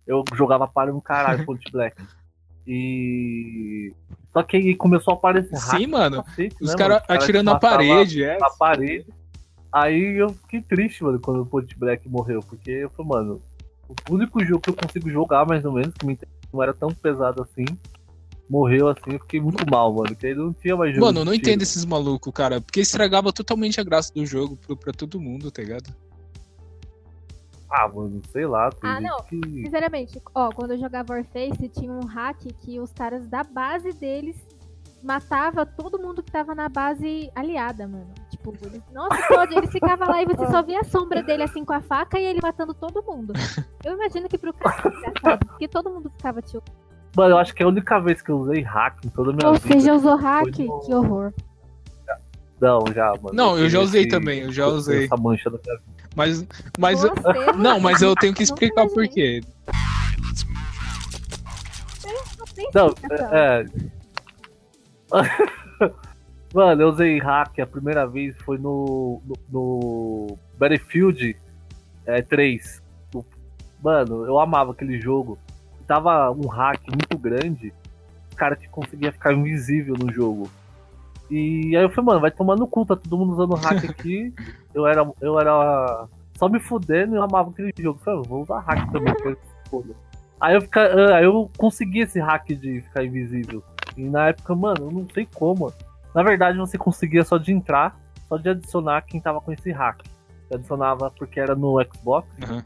[0.08, 2.02] eu jogava para um caralho Ponte Black.
[2.66, 3.92] E.
[4.32, 6.22] Só que aí começou a aparecer Sim, mano.
[6.22, 8.38] cacete, Os né, caras caras atirando na parede, é.
[8.38, 9.06] Na parede.
[9.72, 13.42] Aí eu fiquei triste, mano, quando o Ponte Black morreu, porque eu falei, mano,
[14.08, 16.18] o único jogo que eu consigo jogar, mais ou menos, que me
[16.52, 17.66] não era tão pesado assim,
[18.48, 21.06] morreu assim, eu fiquei muito mal, mano, que aí não tinha mais jogo.
[21.06, 22.60] Mano, eu não entendo esses malucos, cara.
[22.60, 25.94] Porque estragava totalmente a graça do jogo pro- pra todo mundo, tá ligado?
[27.70, 28.70] Ah, mano, sei lá.
[28.70, 29.18] tem Ah, não.
[29.24, 29.40] Que...
[29.64, 34.36] Sinceramente, ó, quando eu jogava Warface, tinha um hack que os caras da base deles
[35.02, 38.08] matava todo mundo que tava na base aliada, mano.
[38.30, 41.64] Tipo, eles, nossa, pode, ele ficava lá e você só via a sombra dele assim
[41.64, 43.32] com a faca e ele matando todo mundo.
[43.84, 46.64] Eu imagino que pro cara engraçado, porque todo mundo ficava tipo.
[47.16, 49.34] Mano, eu acho que é a única vez que eu usei hack em toda a
[49.34, 49.74] minha Ou vida.
[49.74, 50.58] seja, usou hack?
[50.58, 51.32] No- Que horror.
[52.60, 53.30] Não, já, mano.
[53.34, 55.04] Não, eu já tive usei esse- também, eu já usei.
[55.04, 55.97] Essa mancha da minha vida.
[56.18, 56.44] Mas,
[56.76, 57.14] mas eu-
[57.56, 59.40] não, mas eu tenho que explicar o porquê.
[62.74, 63.28] não explicação.
[63.32, 63.64] é.
[66.52, 69.22] Mano, eu usei hack a primeira vez foi no.
[69.24, 69.36] no,
[70.28, 71.36] no Battlefield
[72.04, 72.82] é, 3.
[73.14, 73.24] O-
[73.80, 75.38] Mano, eu amava aquele jogo.
[75.86, 77.72] Tava um hack muito grande,
[78.32, 80.50] o cara que conseguia ficar invisível no jogo.
[81.30, 84.32] E aí eu falei, mano, vai tomar no cu, tá todo mundo usando hack aqui.
[84.74, 85.10] eu era.
[85.20, 86.06] Eu era.
[86.36, 87.98] Só me fudendo e eu amava aquele jogo.
[88.00, 89.14] Eu falei, vou usar hack também,
[89.68, 89.94] foda.
[90.40, 93.62] Aí eu, fica, ah, aí eu consegui esse hack de ficar invisível.
[93.96, 95.72] E na época, mano, eu não sei como.
[96.14, 100.00] Na verdade, você conseguia só de entrar, só de adicionar quem tava com esse hack.
[100.46, 102.62] Você adicionava porque era no Xbox, Aham.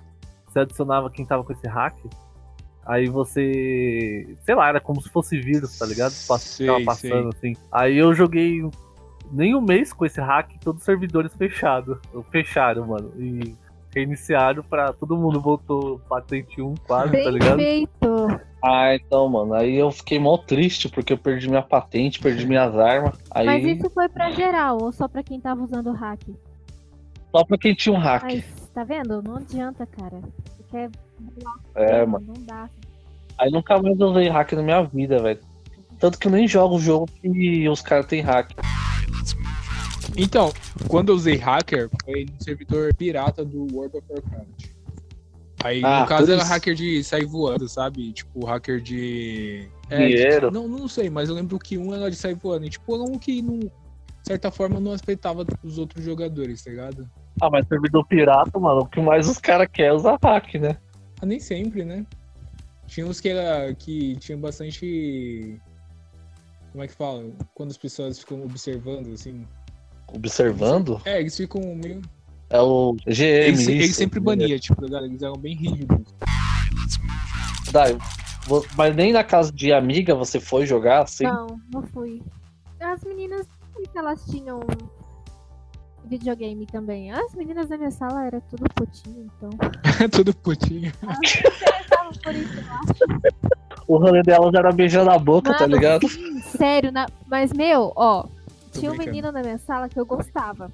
[0.47, 1.97] você adicionava quem tava com esse hack.
[2.85, 4.37] Aí você.
[4.45, 6.13] Sei lá, era como se fosse vírus, tá ligado?
[6.13, 7.55] Ficava passando assim.
[7.71, 8.63] Aí eu joguei
[9.31, 11.99] nem um mês com esse hack, todos os servidores fechados.
[12.31, 13.13] Fecharam, mano.
[13.17, 13.55] E
[13.95, 14.93] reiniciaram pra.
[14.93, 17.57] Todo mundo voltou patente 1 quase, tá Bem ligado?
[17.57, 18.41] feito.
[18.65, 19.55] Ah, então, mano.
[19.55, 23.17] Aí eu fiquei mó triste porque eu perdi minha patente, perdi minhas armas.
[23.31, 26.21] Aí, Mas isso foi pra geral, ou só pra quem tava usando o hack?
[27.35, 28.23] só pra quem tinha um hack.
[28.25, 29.23] Mas, tá vendo?
[29.23, 30.21] Não adianta, cara.
[30.21, 30.91] Você quer.
[31.75, 32.25] É, mano.
[32.27, 32.69] Não dá.
[33.39, 35.41] Aí nunca mais usei hack na minha vida, velho.
[35.99, 38.51] Tanto que eu nem jogo o jogo que os caras têm hack.
[40.17, 40.53] Então,
[40.89, 44.67] quando eu usei hacker, foi no servidor pirata do World of Warcraft.
[45.65, 46.51] Aí, Ah, no caso, era isso.
[46.51, 48.13] hacker de sair voando, sabe?
[48.13, 49.69] Tipo, hacker de.
[49.89, 50.49] É, Dinheiro.
[50.51, 52.67] de- Não, não sei, mas eu lembro que um era de sair voando.
[52.67, 53.71] E, tipo, um que, não, de
[54.27, 57.09] certa forma, não respeitava os outros jogadores, tá ligado?
[57.41, 60.77] Ah, mas servidor pirata, mano, o que mais os caras querem é usar hack, né?
[61.23, 62.05] Ah, nem sempre, né?
[62.89, 63.73] Tinha uns que era.
[63.75, 65.59] que tinha bastante.
[66.73, 67.31] Como é que fala?
[67.55, 69.47] Quando as pessoas ficam observando, assim.
[70.13, 71.01] Observando?
[71.05, 72.03] É, eles ficam meio.
[72.51, 73.71] É o GM.
[73.71, 76.13] Eles, sempre baniam, tipo, galera, eles eram bem rígidos.
[77.71, 77.97] Dai,
[78.77, 81.25] mas nem na casa de amiga você foi jogar assim?
[81.25, 82.21] Não, não fui.
[82.81, 83.47] As meninas,
[83.95, 84.61] elas tinham
[86.05, 87.11] videogame também.
[87.11, 89.51] As meninas da minha sala era tudo putinho, então.
[90.11, 90.93] Tudo putinho.
[91.89, 92.81] Tava por isso lá.
[93.87, 96.09] O rolê delas era beijando a boca, tá Mano, ligado?
[96.09, 97.07] sim, sério, na...
[97.27, 99.17] mas meu, ó, Tô tinha um brincando.
[99.17, 100.71] menino na minha sala que eu gostava.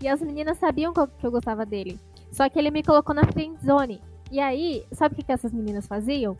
[0.00, 1.98] E as meninas sabiam que eu, que eu gostava dele.
[2.32, 4.00] Só que ele me colocou na friend zone.
[4.30, 6.36] E aí, sabe o que, que essas meninas faziam?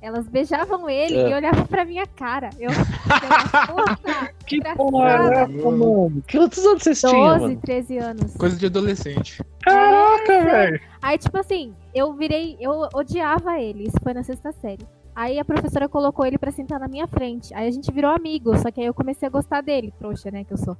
[0.00, 1.30] Elas beijavam ele É.
[1.30, 2.50] e olhavam pra minha cara.
[2.58, 2.70] Eu,
[3.66, 6.22] puta, Que porra é essa, mano?
[6.26, 7.60] Que outros anos vocês tinham, 12, mano?
[7.62, 8.36] 13 anos.
[8.36, 9.42] Coisa de adolescente.
[9.62, 10.80] Caraca, velho.
[11.02, 14.86] Aí, tipo assim, eu virei, eu odiava ele, isso foi na sexta série.
[15.14, 17.52] Aí a professora colocou ele pra sentar na minha frente.
[17.54, 20.44] Aí a gente virou amigo, só que aí eu comecei a gostar dele, trouxa, né,
[20.44, 20.76] que eu sou.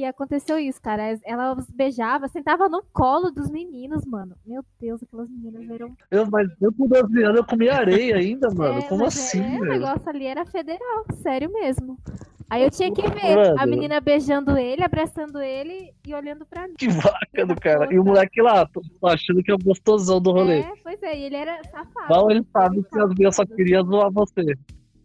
[0.00, 1.14] E aconteceu isso, cara.
[1.22, 4.34] Ela os beijava, sentava no colo dos meninos, mano.
[4.46, 5.94] Meu Deus, aquelas meninas eram.
[6.10, 8.78] Eu, mas eu com 12 anos eu comia areia ainda, mano.
[8.78, 11.98] É, Como assim, é, O negócio ali era federal, sério mesmo.
[12.48, 13.60] Aí eu tinha que ver Mano.
[13.60, 16.74] a menina beijando ele, abraçando ele e olhando pra mim.
[16.78, 17.92] Que vaca do cara.
[17.92, 18.66] E o moleque lá,
[19.04, 20.60] achando que é o gostosão do rolê.
[20.60, 22.08] É, pois é, e ele era safado.
[22.08, 24.56] Mal ele sabe que as minhas só queriam zoar você.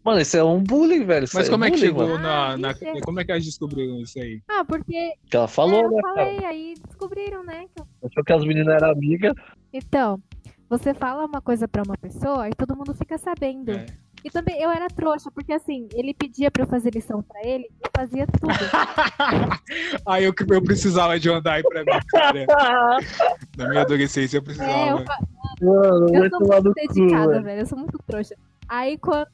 [0.05, 1.27] Mano, isso é um bullying, velho.
[1.33, 2.19] Mas aí como é que bullying, chegou mano.
[2.21, 4.39] na, Ah, na- isso é- Como é que elas descobriram isso aí?
[4.47, 6.15] Ah, porque Que ela falou, é, eu né, cara?
[6.15, 7.65] falei, aí descobriram, né?
[8.03, 9.33] Achou que as meninas eram amigas.
[9.73, 10.21] Então,
[10.69, 13.71] você fala uma coisa pra uma pessoa e todo mundo fica sabendo.
[13.71, 13.85] É.
[14.23, 17.65] E também eu era trouxa, porque assim, ele pedia pra eu fazer lição pra ele,
[17.83, 18.47] eu fazia tudo.
[20.07, 22.97] Aí eu, eu precisava de um Andai pra mim, cara.
[23.57, 24.89] Na minha adolescência eu é, precisava.
[24.99, 25.19] eu, fa-
[25.61, 27.43] Mano, eu sou muito dedicada, velho.
[27.43, 27.61] velho.
[27.61, 28.35] Eu sou muito trouxa.
[28.67, 29.27] Aí quando.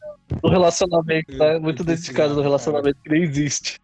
[0.44, 1.60] No relacionamento, tá?
[1.60, 3.80] Muito dedicado no relacionamento que nem existe.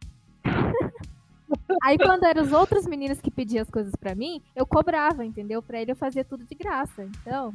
[1.84, 5.62] Aí quando eram os outros meninos que pediam as coisas pra mim, eu cobrava, entendeu?
[5.62, 7.04] Pra ele eu fazia tudo de graça.
[7.22, 7.54] Então,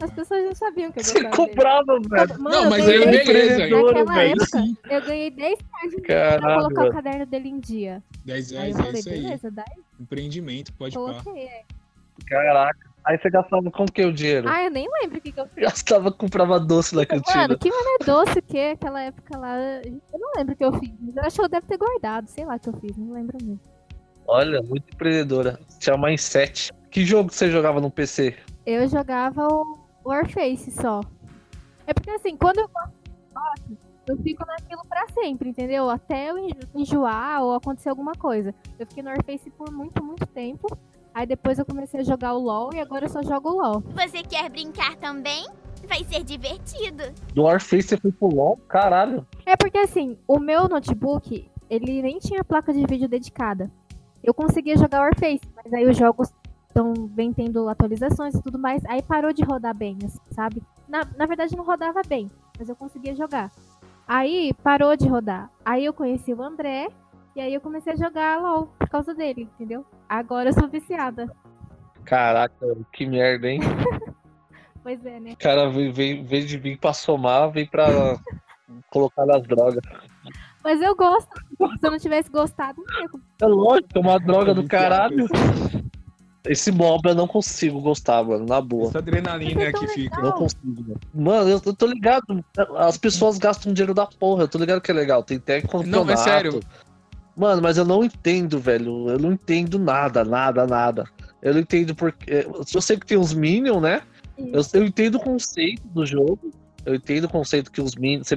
[0.00, 2.40] as pessoas não sabiam que eu Você comprava, velho.
[2.40, 3.58] Mano, Não, eu mas ganhei aí dez- beleza.
[3.82, 4.76] Naquela Aí época, sim.
[4.90, 6.90] eu ganhei 10 reais pra Caralho, colocar mano.
[6.90, 8.02] o caderno dele em dia.
[8.24, 9.22] 10 Aí reais eu é falei, isso aí.
[9.22, 9.64] beleza, dá
[10.00, 11.44] Empreendimento, pode coloquei.
[11.44, 11.62] é.
[12.26, 12.91] Caraca.
[13.04, 14.48] Aí você gastava com o que o dinheiro?
[14.48, 15.64] Ah, eu nem lembro o que, que eu fiz.
[15.64, 17.36] Gastava, comprava doce na cantina.
[17.48, 19.56] Mano, que mané doce que aquela época lá.
[19.58, 20.92] Eu não lembro o que eu fiz.
[21.00, 22.28] Mas eu acho que eu deve ter guardado.
[22.28, 23.60] Sei lá o que eu fiz, não lembro mesmo.
[24.26, 25.58] Olha, muito empreendedora.
[25.80, 26.72] Tinha mais sete.
[26.90, 28.36] Que jogo você jogava no PC?
[28.64, 31.00] Eu jogava o Warface só.
[31.86, 32.92] É porque assim, quando eu gosto
[34.06, 35.88] eu fico naquilo pra sempre, entendeu?
[35.88, 38.52] Até eu enjo- enjoar ou acontecer alguma coisa.
[38.78, 40.66] Eu fiquei no Warface por muito, muito tempo.
[41.14, 43.80] Aí depois eu comecei a jogar o LoL e agora eu só jogo o LoL.
[43.80, 45.46] Você quer brincar também?
[45.86, 47.02] Vai ser divertido.
[47.34, 48.56] Do Warface você foi pro LoL?
[48.68, 49.26] Caralho.
[49.44, 53.70] É porque assim, o meu notebook, ele nem tinha placa de vídeo dedicada.
[54.22, 56.32] Eu conseguia jogar Warface, mas aí os jogos
[56.68, 60.62] estão vem tendo atualizações e tudo mais, aí parou de rodar bem, assim, sabe?
[60.88, 63.50] Na, na verdade não rodava bem, mas eu conseguia jogar.
[64.06, 65.50] Aí parou de rodar.
[65.64, 66.88] Aí eu conheci o André
[67.36, 69.84] e aí eu comecei a jogar LOL por causa dele, entendeu?
[70.12, 71.26] Agora eu sou viciada.
[72.04, 72.54] Caraca,
[72.92, 73.60] que merda, hein?
[74.82, 75.30] Pois é, né?
[75.30, 77.86] O cara vem, vem, vem de vir pra somar, vem pra
[78.90, 79.80] colocar nas drogas.
[80.64, 81.30] Mas eu gosto.
[81.56, 83.08] Se eu não tivesse gostado, não ia
[83.40, 85.28] É lógico, é uma droga do caralho.
[86.44, 88.88] Esse mob eu não consigo gostar, mano, na boa.
[88.88, 90.20] Essa adrenalina é que fica.
[90.20, 91.00] Não consigo, mano.
[91.14, 92.44] Mano, eu, eu tô ligado.
[92.76, 94.42] As pessoas gastam dinheiro da porra.
[94.42, 95.22] Eu tô ligado que é legal.
[95.22, 96.04] Tem até campeonato.
[96.04, 96.60] Não, é sério.
[97.36, 99.08] Mano, mas eu não entendo, velho.
[99.08, 101.04] Eu não entendo nada, nada, nada.
[101.40, 102.46] Eu não entendo porque.
[102.74, 104.02] Eu sei que tem os Minions, né?
[104.38, 106.50] Eu, eu entendo o conceito do jogo.
[106.84, 108.28] Eu entendo o conceito que os Minions.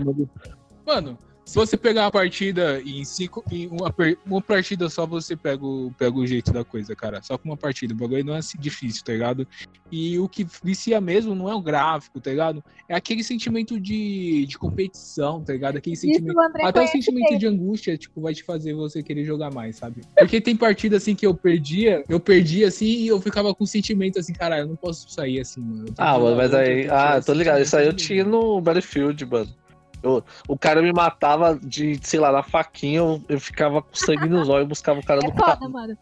[0.85, 3.43] Mano, se você pegar uma partida em cinco.
[3.51, 3.93] Em uma,
[4.25, 7.21] uma partida só, você pega o, pega o jeito da coisa, cara.
[7.21, 7.93] Só com uma partida.
[7.93, 9.47] O bagulho não é assim difícil, tá ligado?
[9.91, 12.63] E o que vicia mesmo não é o gráfico, tá ligado?
[12.89, 15.77] É aquele sentimento de, de competição, tá ligado?
[15.77, 16.35] Aquele Isso sentimento.
[16.35, 17.37] o Até o sentimento bem.
[17.37, 20.01] de angústia, tipo, vai te fazer você querer jogar mais, sabe?
[20.17, 24.17] Porque tem partida assim que eu perdia, eu perdia assim e eu ficava com sentimento
[24.17, 25.85] assim, caralho, eu não posso sair assim, mano.
[25.97, 26.69] Ah, que mano, mas aí.
[26.69, 27.61] eu tenho que Ah, tô ligado.
[27.61, 29.64] Isso aí eu tinha no Battlefield, mano.
[30.05, 34.29] Eu- o cara me matava de, sei lá, na faquinha, eu, eu ficava com sangue
[34.29, 35.97] nos olhos e buscava o cara É no ca- foda, mano.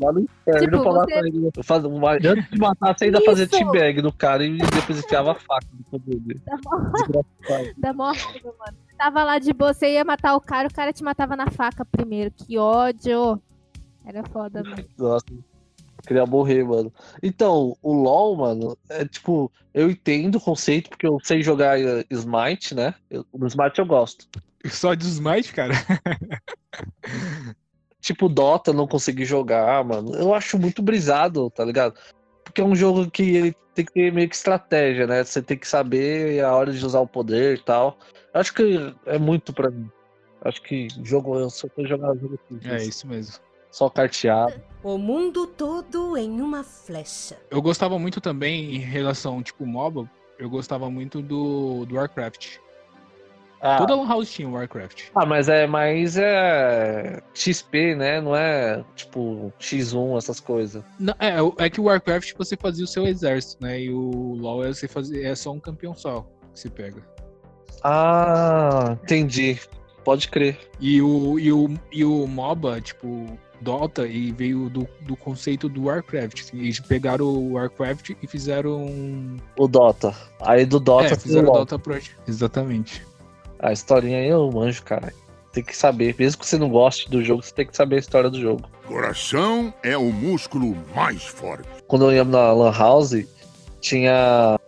[0.00, 1.50] lá no inferno Tipo, pra você- ele.
[1.54, 3.56] Eu fazia uma- antes de matar, você ainda fazia Isso!
[3.58, 7.74] teabag no cara e depois enfiava a faca no Desgraçado.
[7.78, 8.76] dá mó raiva, mano.
[8.88, 11.50] Você tava lá de boa, você ia matar o cara, o cara te matava na
[11.50, 12.30] faca primeiro.
[12.30, 13.40] Que ódio.
[14.04, 14.84] Era foda, mano.
[14.98, 15.24] Nossa,
[16.06, 16.92] queria morrer, mano.
[17.22, 22.04] Então, o LoL, mano, é tipo, eu entendo o conceito, porque eu sei jogar eh,
[22.10, 22.94] Smite, né?
[23.10, 24.26] Eu- no Smite eu gosto.
[24.66, 25.72] Só de smite, cara.
[28.00, 30.14] Tipo, Dota não consegui jogar, mano.
[30.16, 31.94] Eu acho muito brisado, tá ligado?
[32.42, 35.22] Porque é um jogo que ele tem que ter meio que estratégia, né?
[35.22, 37.96] Você tem que saber a hora de usar o poder e tal.
[38.34, 39.88] Eu acho que é muito pra mim.
[40.44, 43.36] Acho que jogo, eu só tô jogando jogo assim, É isso mesmo.
[43.72, 44.54] Só carteado.
[44.84, 47.38] O mundo todo em uma flecha.
[47.50, 50.08] Eu gostava muito também em relação, tipo, MOBA,
[50.38, 52.58] eu gostava muito do, do Warcraft.
[53.64, 55.04] Ah, Toda Lan House tinha Warcraft.
[55.14, 58.20] ah, mas é mais é XP, né?
[58.20, 60.82] Não é tipo X1, essas coisas.
[60.98, 63.80] Não, é, é que o Warcraft você fazia o seu exército, né?
[63.80, 67.06] E o LoL é, você fazia, é só um campeão só que você pega.
[67.84, 69.60] Ah, entendi.
[70.04, 70.58] Pode crer.
[70.80, 75.84] E o, e o, e o MOBA, tipo, Dota, e veio do, do conceito do
[75.84, 76.40] Warcraft.
[76.40, 78.84] assim, Eles pegaram o Warcraft e fizeram.
[78.84, 80.14] um- O Dota.
[80.40, 81.52] Aí do Dota é, fizeram o.
[81.52, 82.16] Dota Project.
[82.28, 83.06] Exatamente.
[83.58, 85.12] A historinha aí eu manjo, cara.
[85.52, 86.14] Tem que saber.
[86.18, 88.62] Mesmo que você não goste do jogo, você tem que saber a história do jogo.
[88.86, 91.68] Coração é o músculo mais forte.
[91.86, 93.24] Quando eu ia na Lan House,
[93.80, 94.58] tinha.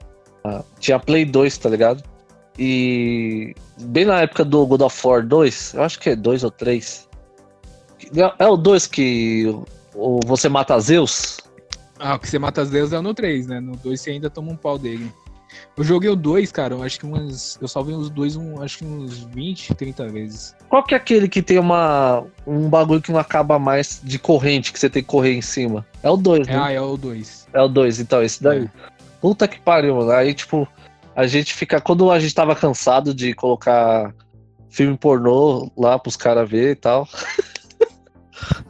[0.78, 2.02] Tinha Play 2, tá ligado?
[2.58, 6.50] E bem na época do God of War 2, eu acho que é 2 ou
[6.50, 7.08] 3.
[8.38, 9.46] É o 2 que
[9.94, 11.38] o, você mata Zeus?
[11.98, 13.60] Ah, o que você mata deuses é no 3, né?
[13.60, 15.10] No 2 você ainda toma um pau dele.
[15.76, 17.56] Eu joguei o 2, cara, eu acho que umas.
[17.60, 20.54] Eu salvei os dois, um, acho que uns 20, 30 vezes.
[20.68, 24.72] Qual que é aquele que tem uma, um bagulho que não acaba mais de corrente,
[24.72, 25.86] que você tem que correr em cima?
[26.02, 26.58] É o 2, É, né?
[26.60, 27.46] ah, é o 2.
[27.52, 28.64] É o 2, então, esse daí.
[28.64, 28.70] É.
[29.20, 30.10] Puta que pariu, mano.
[30.10, 30.66] Aí, tipo,
[31.14, 31.80] a gente fica.
[31.80, 34.12] Quando a gente tava cansado de colocar
[34.68, 37.08] filme pornô lá pros caras ver e tal.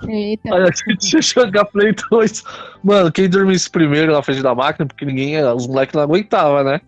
[0.09, 0.55] Eita.
[0.55, 2.42] Aí a gente ia jogar Play 2.
[2.83, 5.42] Mano, quem dormisse primeiro na frente da máquina, porque ninguém.
[5.44, 6.81] Os moleques não aguentavam, né?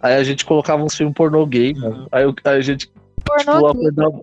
[0.00, 2.06] Aí a gente colocava uns filmes pornô gay, mano.
[2.12, 3.88] Aí, o- aí a gente, tipo, Pornô gay.
[3.88, 4.20] acordava.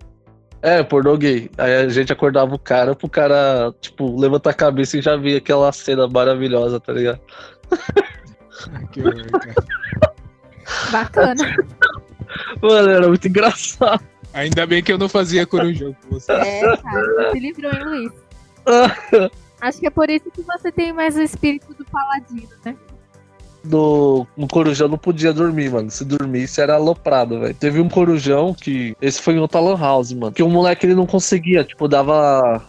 [0.62, 1.50] É, pornô gay.
[1.56, 5.38] Aí a gente acordava o cara pro cara, tipo, levantar a cabeça e já via
[5.38, 7.20] aquela cena maravilhosa, tá ligado?
[8.92, 9.54] Que horror, cara.
[10.92, 11.56] Bacana.
[12.62, 14.04] Mano, era muito engraçado.
[14.32, 16.32] Ainda bem que eu não fazia corujão com você.
[16.32, 18.12] É, cara, você se livrou, hein, Luiz?
[19.60, 22.74] Acho que é por isso que você tem mais o espírito do paladino, né?
[23.62, 25.90] No, no Corujão não podia dormir, mano.
[25.90, 27.54] Se dormisse era aloprado, velho.
[27.54, 28.96] Teve um Corujão que.
[29.02, 30.32] Esse foi em outra Lan House, mano.
[30.32, 32.62] Que o moleque ele não conseguia, tipo, dava.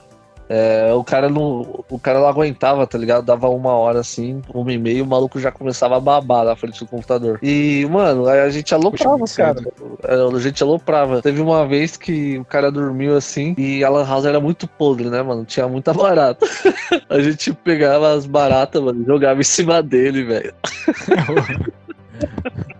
[0.54, 1.86] É, o cara não.
[1.90, 3.24] O cara não aguentava, tá ligado?
[3.24, 6.80] Dava uma hora assim, uma e meia, o maluco já começava a babar na frente
[6.80, 7.40] do computador.
[7.42, 9.56] E, mano, aí a gente aloprava, cara.
[9.56, 9.72] cedo.
[10.04, 11.22] É, A gente aloprava.
[11.22, 15.10] Teve uma vez que o cara dormiu assim e a Lan House era muito podre,
[15.10, 15.46] né, mano?
[15.46, 16.46] Tinha muita barata.
[17.10, 20.54] a gente pegava as baratas, mano, e jogava em cima dele, velho.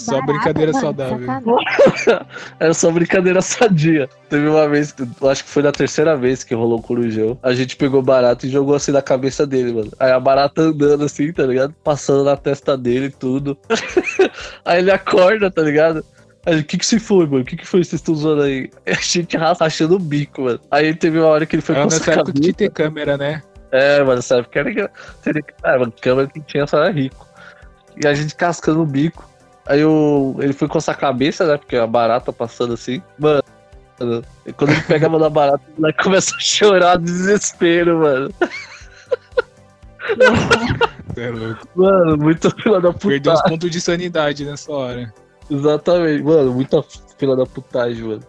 [0.00, 1.58] Só Barata, brincadeira mano, saudável.
[2.58, 4.08] Era só brincadeira sadia.
[4.30, 4.94] Teve uma vez,
[5.30, 7.38] acho que foi na terceira vez que rolou o corujão.
[7.42, 9.92] A gente pegou barata e jogou assim na cabeça dele, mano.
[10.00, 11.74] Aí a barata andando assim, tá ligado?
[11.84, 13.58] Passando na testa dele e tudo.
[14.64, 16.02] aí ele acorda, tá ligado?
[16.46, 17.42] Aí, o que que se foi, mano?
[17.42, 18.70] O que que foi que vocês estão usando aí?
[18.86, 20.60] A gente rachando o bico, mano.
[20.70, 23.42] Aí teve uma hora que ele foi Era com época que tinha câmera, né?
[23.70, 24.88] É, mano, nessa época era que
[25.22, 25.52] teria que.
[25.62, 27.28] Ah, mano, câmera que tinha só era rico.
[28.02, 29.28] E a gente cascando o bico.
[29.70, 31.56] Aí o, ele foi coçar a cabeça, né?
[31.56, 33.00] Porque a barata passando assim.
[33.16, 33.40] Mano.
[34.56, 38.30] Quando ele pega a mão da barata, o moleque começa a chorar de desespero, mano.
[41.16, 41.68] É louco.
[41.76, 43.42] Mano, muito fila da Perdeu uns putagem.
[43.58, 45.12] pontos de sanidade nessa hora.
[45.48, 46.82] Exatamente, mano, muita
[47.18, 48.22] fila da putagem, mano.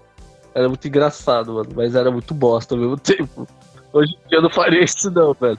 [0.53, 3.47] Era muito engraçado, mano, mas era muito bosta ao mesmo tempo.
[3.93, 5.57] Hoje em dia eu não faria isso, não, velho.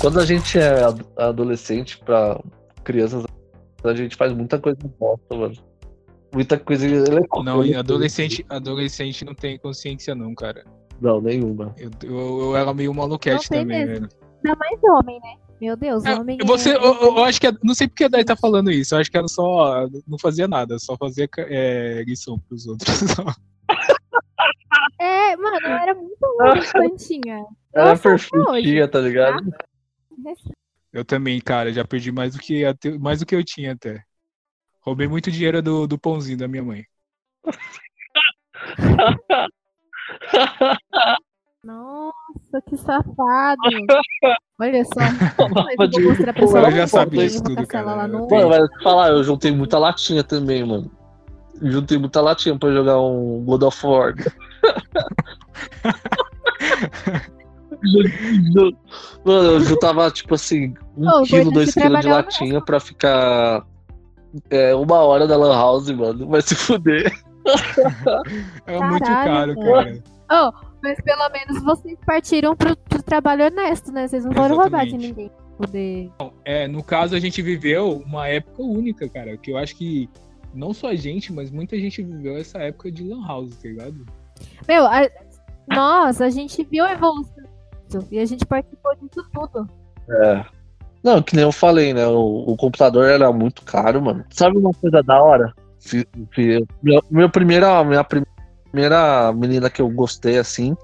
[0.00, 2.40] Quando a gente é ad- adolescente pra
[2.82, 3.24] crianças,
[3.84, 5.54] a gente faz muita coisa bosta, mano.
[6.32, 6.86] Muita coisa.
[7.44, 10.64] Não, e adolescente, adolescente não tem consciência, não, cara.
[11.00, 11.74] Não, nenhuma.
[11.78, 13.92] Eu, eu, eu era meio maluquete também, mesmo.
[13.92, 14.08] velho.
[14.44, 15.36] Ainda mais homem, né?
[15.60, 16.38] Meu Deus, É, homem.
[16.44, 16.76] Você, é...
[16.76, 17.46] eu, eu- acho que.
[17.46, 18.94] é- Não sei porque a Dai tá falando isso.
[18.94, 19.86] Eu acho que ela só.
[20.06, 22.88] Não fazia nada, só fazia é, lição pros outros.
[25.00, 26.16] É, mano, eu era muito
[26.56, 27.44] infantinha.
[27.74, 29.50] Era sou até perfeitinha, tá ligado?
[30.94, 34.04] Eu também, cara, já perdi mais do que, até- mais do que eu tinha até.
[34.80, 36.84] Roubei muito dinheiro do, do pãozinho da minha mãe.
[41.64, 43.58] Nossa, que safado.
[44.60, 45.00] Olha só.
[45.66, 48.06] Mas eu vou mostrar pra ela mãe, já sabe eu disso vou tudo, cara.
[48.06, 50.88] Eu Mano, te falar, eu juntei muita latinha também, mano.
[51.60, 54.14] Juntei muita latinha pra jogar um God of War.
[59.24, 63.64] Mano, eu juntava, tipo assim, um Ô, quilo, dois quilos de latinha pra ficar
[64.50, 66.28] é, uma hora da Lan House, mano.
[66.28, 67.12] Vai se fuder.
[68.66, 70.02] É muito caro, cara.
[70.28, 70.52] cara.
[70.82, 74.06] Mas pelo menos vocês partiram pro, pro trabalho honesto, né?
[74.06, 75.30] Vocês não foram roubar de ninguém.
[75.56, 76.10] Poder...
[76.44, 79.36] É, no caso, a gente viveu uma época única, cara.
[79.38, 80.10] Que eu acho que
[80.52, 84.06] não só a gente, mas muita gente viveu essa época de Lan House, tá ligado?
[84.68, 85.08] Meu, a...
[85.68, 87.33] nossa, a gente viu a evolução
[88.10, 89.68] e a gente participou disso tudo.
[90.08, 90.44] É.
[91.02, 92.06] Não, que nem eu falei, né?
[92.06, 94.24] O, o computador era muito caro, mano.
[94.30, 95.52] Sabe uma coisa da hora?
[96.82, 100.74] Meu, meu primeira, minha primeira menina que eu gostei, assim,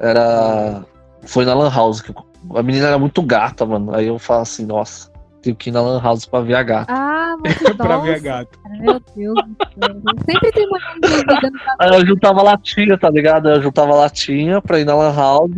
[0.00, 0.84] era.
[1.26, 2.00] Foi na Lan House.
[2.00, 3.94] que eu- a menina era muito gata, mano.
[3.94, 5.10] Aí eu falo assim, nossa,
[5.42, 6.90] tenho que ir na Lan House pra ver a gata.
[6.92, 8.58] Ah, mas pra ver a gata.
[8.80, 10.14] meu Deus do céu.
[10.30, 13.50] Sempre tem envolvida no Aí eu juntava latinha, tá ligado?
[13.50, 15.50] Eu juntava latinha pra ir na Lan House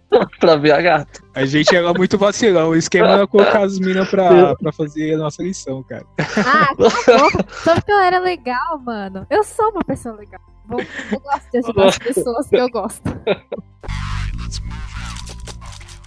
[0.40, 1.20] pra ver a gata.
[1.34, 2.70] A gente era muito vacilão.
[2.70, 6.04] O esquema era colocar as minas pra, pra fazer a nossa lição, cara.
[6.46, 7.44] Ah, boca.
[7.64, 9.26] Só porque eu era legal, mano.
[9.30, 10.40] Eu sou uma pessoa legal.
[10.66, 13.02] Vou- Eu gosto de ajudar as pessoas que eu gosto.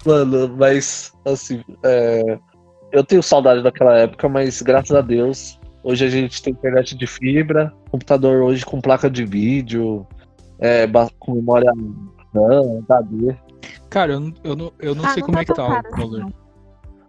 [0.05, 2.37] Mano, mas assim, é,
[2.91, 7.07] eu tenho saudade daquela época, mas graças a Deus, hoje a gente tem internet de
[7.07, 10.05] fibra, computador hoje com placa de vídeo,
[10.59, 10.85] é,
[11.19, 11.71] com memória
[12.35, 13.35] RAM, HD.
[13.95, 15.63] Cara, eu não, eu não, eu não ah, sei não como tá é que tá
[15.69, 16.19] o assim, valor.
[16.19, 16.33] não.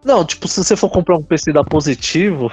[0.04, 2.48] Não, tipo, se você for comprar um PC da Positivo,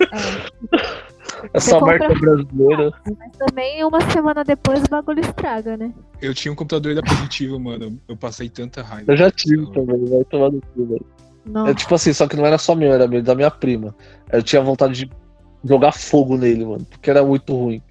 [0.00, 1.50] É.
[1.52, 2.90] essa Você marca compra- brasileira.
[3.18, 5.92] Mas também uma semana depois o bagulho estraga, né?
[6.22, 8.00] Eu tinha um computador da Positivo, mano.
[8.08, 9.12] Eu passei tanta raiva.
[9.12, 11.06] Eu já tive também, vai tomar no cu, velho.
[11.44, 11.66] Não.
[11.66, 13.94] É tipo assim, só que não era só meu, era da minha prima.
[14.32, 15.10] Eu tinha vontade de
[15.62, 17.82] jogar fogo nele, mano, porque era muito ruim.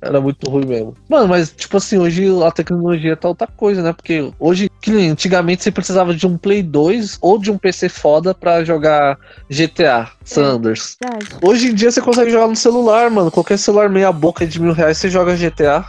[0.00, 0.94] Era muito ruim mesmo.
[1.08, 3.92] Mano, mas tipo assim, hoje a tecnologia tá outra coisa, né?
[3.92, 7.88] Porque hoje, que nem antigamente você precisava de um Play 2 ou de um PC
[7.88, 9.18] foda pra jogar
[9.50, 10.96] GTA, Sanders.
[11.00, 11.28] Verdade.
[11.42, 13.30] Hoje em dia você consegue jogar no celular, mano.
[13.30, 15.84] Qualquer celular meia boca de mil reais você joga GTA.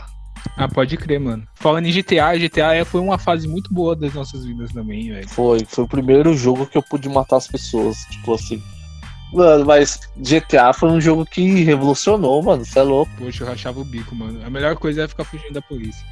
[0.56, 1.42] Ah, pode crer, mano.
[1.54, 5.28] Falando em GTA, GTA é- foi uma fase muito boa das nossas vidas também, velho.
[5.28, 7.98] Foi, foi o primeiro jogo que eu pude matar as pessoas.
[8.10, 8.62] Tipo assim.
[9.32, 12.64] Mano, mas GTA foi um jogo que revolucionou, mano.
[12.64, 13.10] Você é louco.
[13.18, 14.40] Poxa, eu rachava o bico, mano.
[14.44, 16.04] A melhor coisa é ficar fugindo da polícia.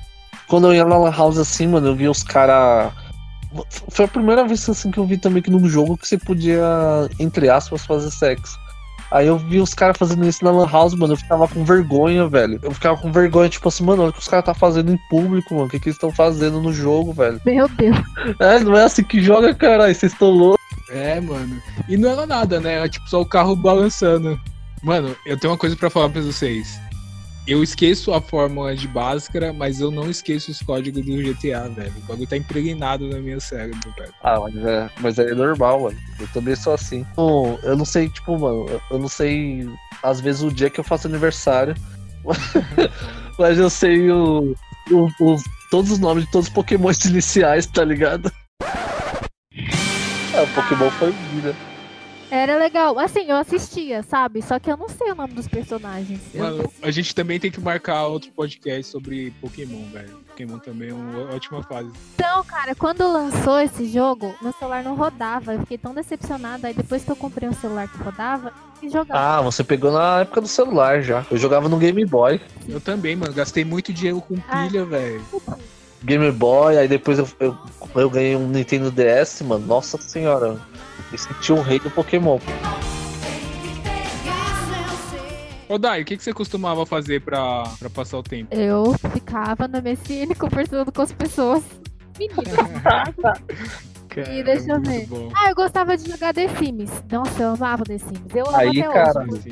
[0.46, 2.92] Quando eu ia na Lan House assim, mano, eu vi os caras.
[3.88, 6.62] Foi a primeira vez assim que eu vi também que num jogo que você podia,
[7.18, 8.58] entre aspas, fazer sexo.
[9.10, 11.14] Aí eu vi os caras fazendo isso na Lan House, mano.
[11.14, 12.60] Eu ficava com vergonha, velho.
[12.62, 14.98] Eu ficava com vergonha, tipo assim, mano, olha o que os caras tá fazendo em
[15.08, 15.66] público, mano.
[15.66, 17.40] O que, que eles estão fazendo no jogo, velho?
[17.44, 17.96] Meu Deus.
[18.38, 19.94] É, não é assim que joga, caralho.
[19.94, 20.58] Vocês estão loucos.
[20.90, 21.60] É, mano.
[21.88, 22.74] E não era nada, né?
[22.74, 24.40] Era tipo só o carro balançando.
[24.82, 26.78] Mano, eu tenho uma coisa pra falar pra vocês.
[27.46, 31.92] Eu esqueço a fórmula de Bhaskara, mas eu não esqueço os códigos do GTA, velho.
[31.96, 34.12] O bagulho tá impregnado na minha cérebro, velho.
[34.22, 35.96] Ah, mas é, mas é normal, mano.
[36.20, 37.06] Eu também sou assim.
[37.16, 39.66] Bom, eu não sei, tipo, mano, eu- não sei,
[40.02, 41.74] às vezes, o dia que eu faço aniversário.
[43.38, 44.54] mas eu sei o,
[44.90, 48.30] o- os- todos os nomes de todos os pokémons iniciais, tá ligado?
[50.38, 51.54] É, o Pokémon foi vida.
[52.30, 52.98] Era legal.
[52.98, 54.42] Assim, eu assistia, sabe?
[54.42, 56.20] Só que eu não sei o nome dos personagens.
[56.34, 60.10] Mano, a gente também tem que marcar outro podcast sobre Pokémon, velho.
[60.28, 61.90] Pokémon também é uma ótima fase.
[62.14, 65.54] Então, cara, quando lançou esse jogo, meu celular não rodava.
[65.54, 66.68] Eu fiquei tão decepcionada.
[66.68, 69.38] Aí depois que eu comprei um celular que rodava, e jogava.
[69.38, 71.24] Ah, você pegou na época do celular já.
[71.30, 72.40] Eu jogava no Game Boy.
[72.68, 73.32] Eu também, mano.
[73.32, 74.66] Gastei muito dinheiro com Ah.
[74.66, 75.24] pilha, velho.
[76.02, 77.56] Game Boy, aí depois eu, eu,
[77.94, 79.66] eu ganhei um Nintendo DS, mano.
[79.66, 80.60] Nossa senhora.
[81.10, 82.38] Me senti um rei do Pokémon.
[85.68, 88.54] Ô, Dai, o que, que você costumava fazer pra, pra passar o tempo?
[88.54, 91.62] Eu ficava na MSN conversando com as pessoas.
[94.16, 94.38] Meninas.
[94.38, 95.06] E deixa eu ver.
[95.06, 95.28] bom.
[95.34, 96.90] Ah, eu gostava de jogar The Sims.
[97.10, 98.34] Nossa, eu amava The Sims.
[98.34, 99.48] Eu amo Aí, até cara, hoje.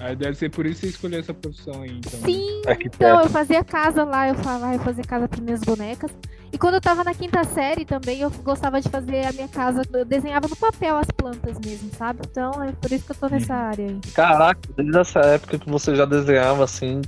[0.00, 2.20] Aí deve ser por isso que você escolheu essa profissão aí, então.
[2.20, 2.96] Sim, Arquiteto.
[2.96, 6.10] então eu fazia casa lá, eu falava, eu fazia casa para minhas bonecas.
[6.52, 9.82] E quando eu tava na quinta série também, eu gostava de fazer a minha casa,
[9.92, 12.20] eu desenhava no papel as plantas mesmo, sabe?
[12.30, 14.00] Então é por isso que eu tô nessa área aí.
[14.14, 17.02] Caraca, desde essa época que você já desenhava assim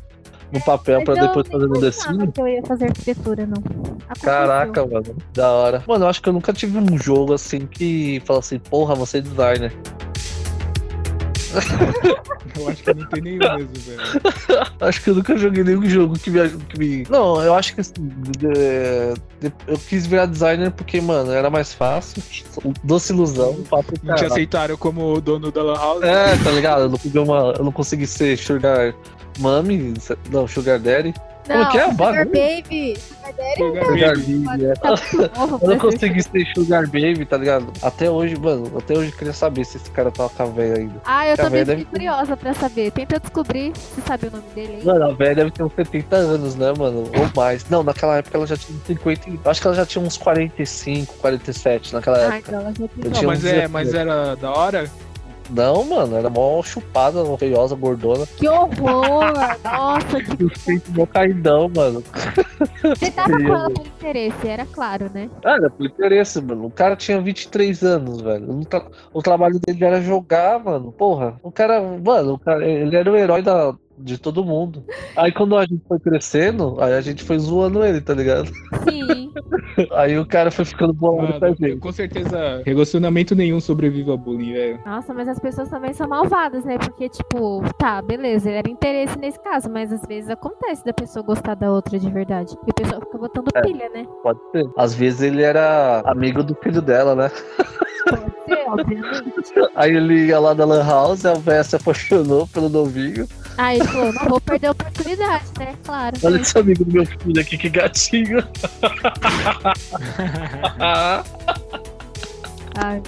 [0.52, 2.30] no papel eu depois fazer no Sims?
[2.32, 3.58] que eu ia fazer arquitetura, não.
[3.58, 4.22] Aconteceu.
[4.22, 5.84] Caraca, mano, da hora.
[5.86, 9.18] Mano, eu acho que eu nunca tive um jogo assim que fala assim, porra, você
[9.18, 9.72] é designer.
[12.58, 14.00] Eu acho que não tem nenhum mesmo, velho.
[14.80, 16.48] Acho que eu nunca joguei nenhum jogo que me.
[16.48, 17.06] Que me...
[17.08, 21.72] Não, eu acho que assim, de- de- eu quis virar designer porque, mano, era mais
[21.72, 22.22] fácil.
[22.82, 26.02] Doce ilusão, papo Não te aceitaram como o dono da Lan House?
[26.02, 26.82] É, tá ligado?
[26.82, 28.94] Eu não, consegui uma, eu não consegui ser Sugar
[29.38, 29.94] Mami,
[30.30, 31.14] não, Sugar Daddy.
[31.46, 32.30] Como Não, que é o Sugar bagulho?
[32.30, 32.98] Baby.
[33.56, 34.38] Sugar Sugar Baby.
[34.44, 34.74] Baby, é.
[34.74, 34.94] Tá
[35.62, 37.72] Eu não consegui ser Sugar Baby, tá ligado?
[37.80, 40.76] Até hoje, mano, até hoje eu queria saber se esse cara tá com a velha
[40.76, 41.00] ainda.
[41.06, 42.90] Ah, eu também fiquei curiosa pra saber.
[42.90, 44.84] Tenta descobrir se sabe o nome dele aí.
[44.84, 47.04] Mano, a velha deve ter uns 70 anos, né, mano?
[47.16, 47.64] Ou mais.
[47.70, 49.30] Não, naquela época ela já tinha uns 50.
[49.30, 52.38] e- Acho que ela já tinha uns 45, 47 naquela Ah, época.
[52.46, 53.72] então ela já Eu Não, tinha mas uns é, 17.
[53.72, 54.90] mas era da hora?
[55.50, 58.26] Não, mano, era mó chupada, feiosa, gordona.
[58.26, 59.32] Que horror!
[59.64, 60.44] Nossa, que...
[60.44, 62.02] Os peitos mó caidão, mano.
[62.82, 65.30] Você tava com ela por interesse, era claro, né?
[65.44, 66.66] Ah, era por interesse, mano.
[66.66, 68.60] O cara tinha 23 anos, velho.
[69.12, 70.92] O trabalho dele era jogar, mano.
[70.92, 74.84] Porra, o cara, mano, o cara, ele era o herói da, de todo mundo.
[75.16, 78.50] Aí quando a gente foi crescendo, aí a gente foi zoando ele, tá ligado?
[78.88, 79.32] Sim.
[79.92, 81.76] Aí o cara foi ficando bolado com a Mano, gente.
[81.78, 84.80] com certeza, relacionamento nenhum sobrevive ao bullying, velho.
[84.84, 86.76] Nossa, mas as pessoas também são malvadas, né?
[86.78, 91.54] Porque, tipo, tá, beleza, era interesse nesse caso, mas às vezes acontece da pessoa gostar
[91.54, 92.56] da outra de verdade.
[92.66, 93.60] E o pessoal fica botando É.
[93.60, 94.04] pilha, né?
[94.22, 94.66] Pode ser.
[94.76, 97.30] Às vezes ele era amigo do filho dela, né?
[98.08, 99.52] Pode ser, obviamente.
[99.76, 103.26] Aí ele ia lá na Lan House, a véia se apaixonou pelo novinho.
[103.58, 105.74] Aí ele falou, não vou perder a oportunidade, né?
[105.84, 106.16] Claro.
[106.22, 106.42] Olha né?
[106.42, 108.38] esse amigo do meu filho aqui, que gatinho.
[112.76, 113.02] Ai,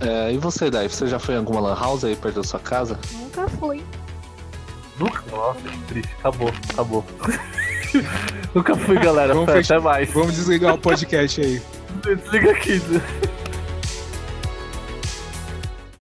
[0.00, 0.88] É, e você, Dai?
[0.88, 2.98] Você já foi em alguma Lan House aí perto da sua casa?
[3.12, 3.82] nunca fui.
[4.98, 5.22] Nunca.
[5.30, 6.14] Nossa, que triste.
[6.20, 7.04] Acabou, acabou.
[8.54, 9.34] Nunca fui, galera.
[9.34, 9.80] Vamos Até fechar.
[9.80, 10.10] mais.
[10.12, 11.62] Vamos desligar o podcast aí.
[12.02, 12.80] Desliga aqui.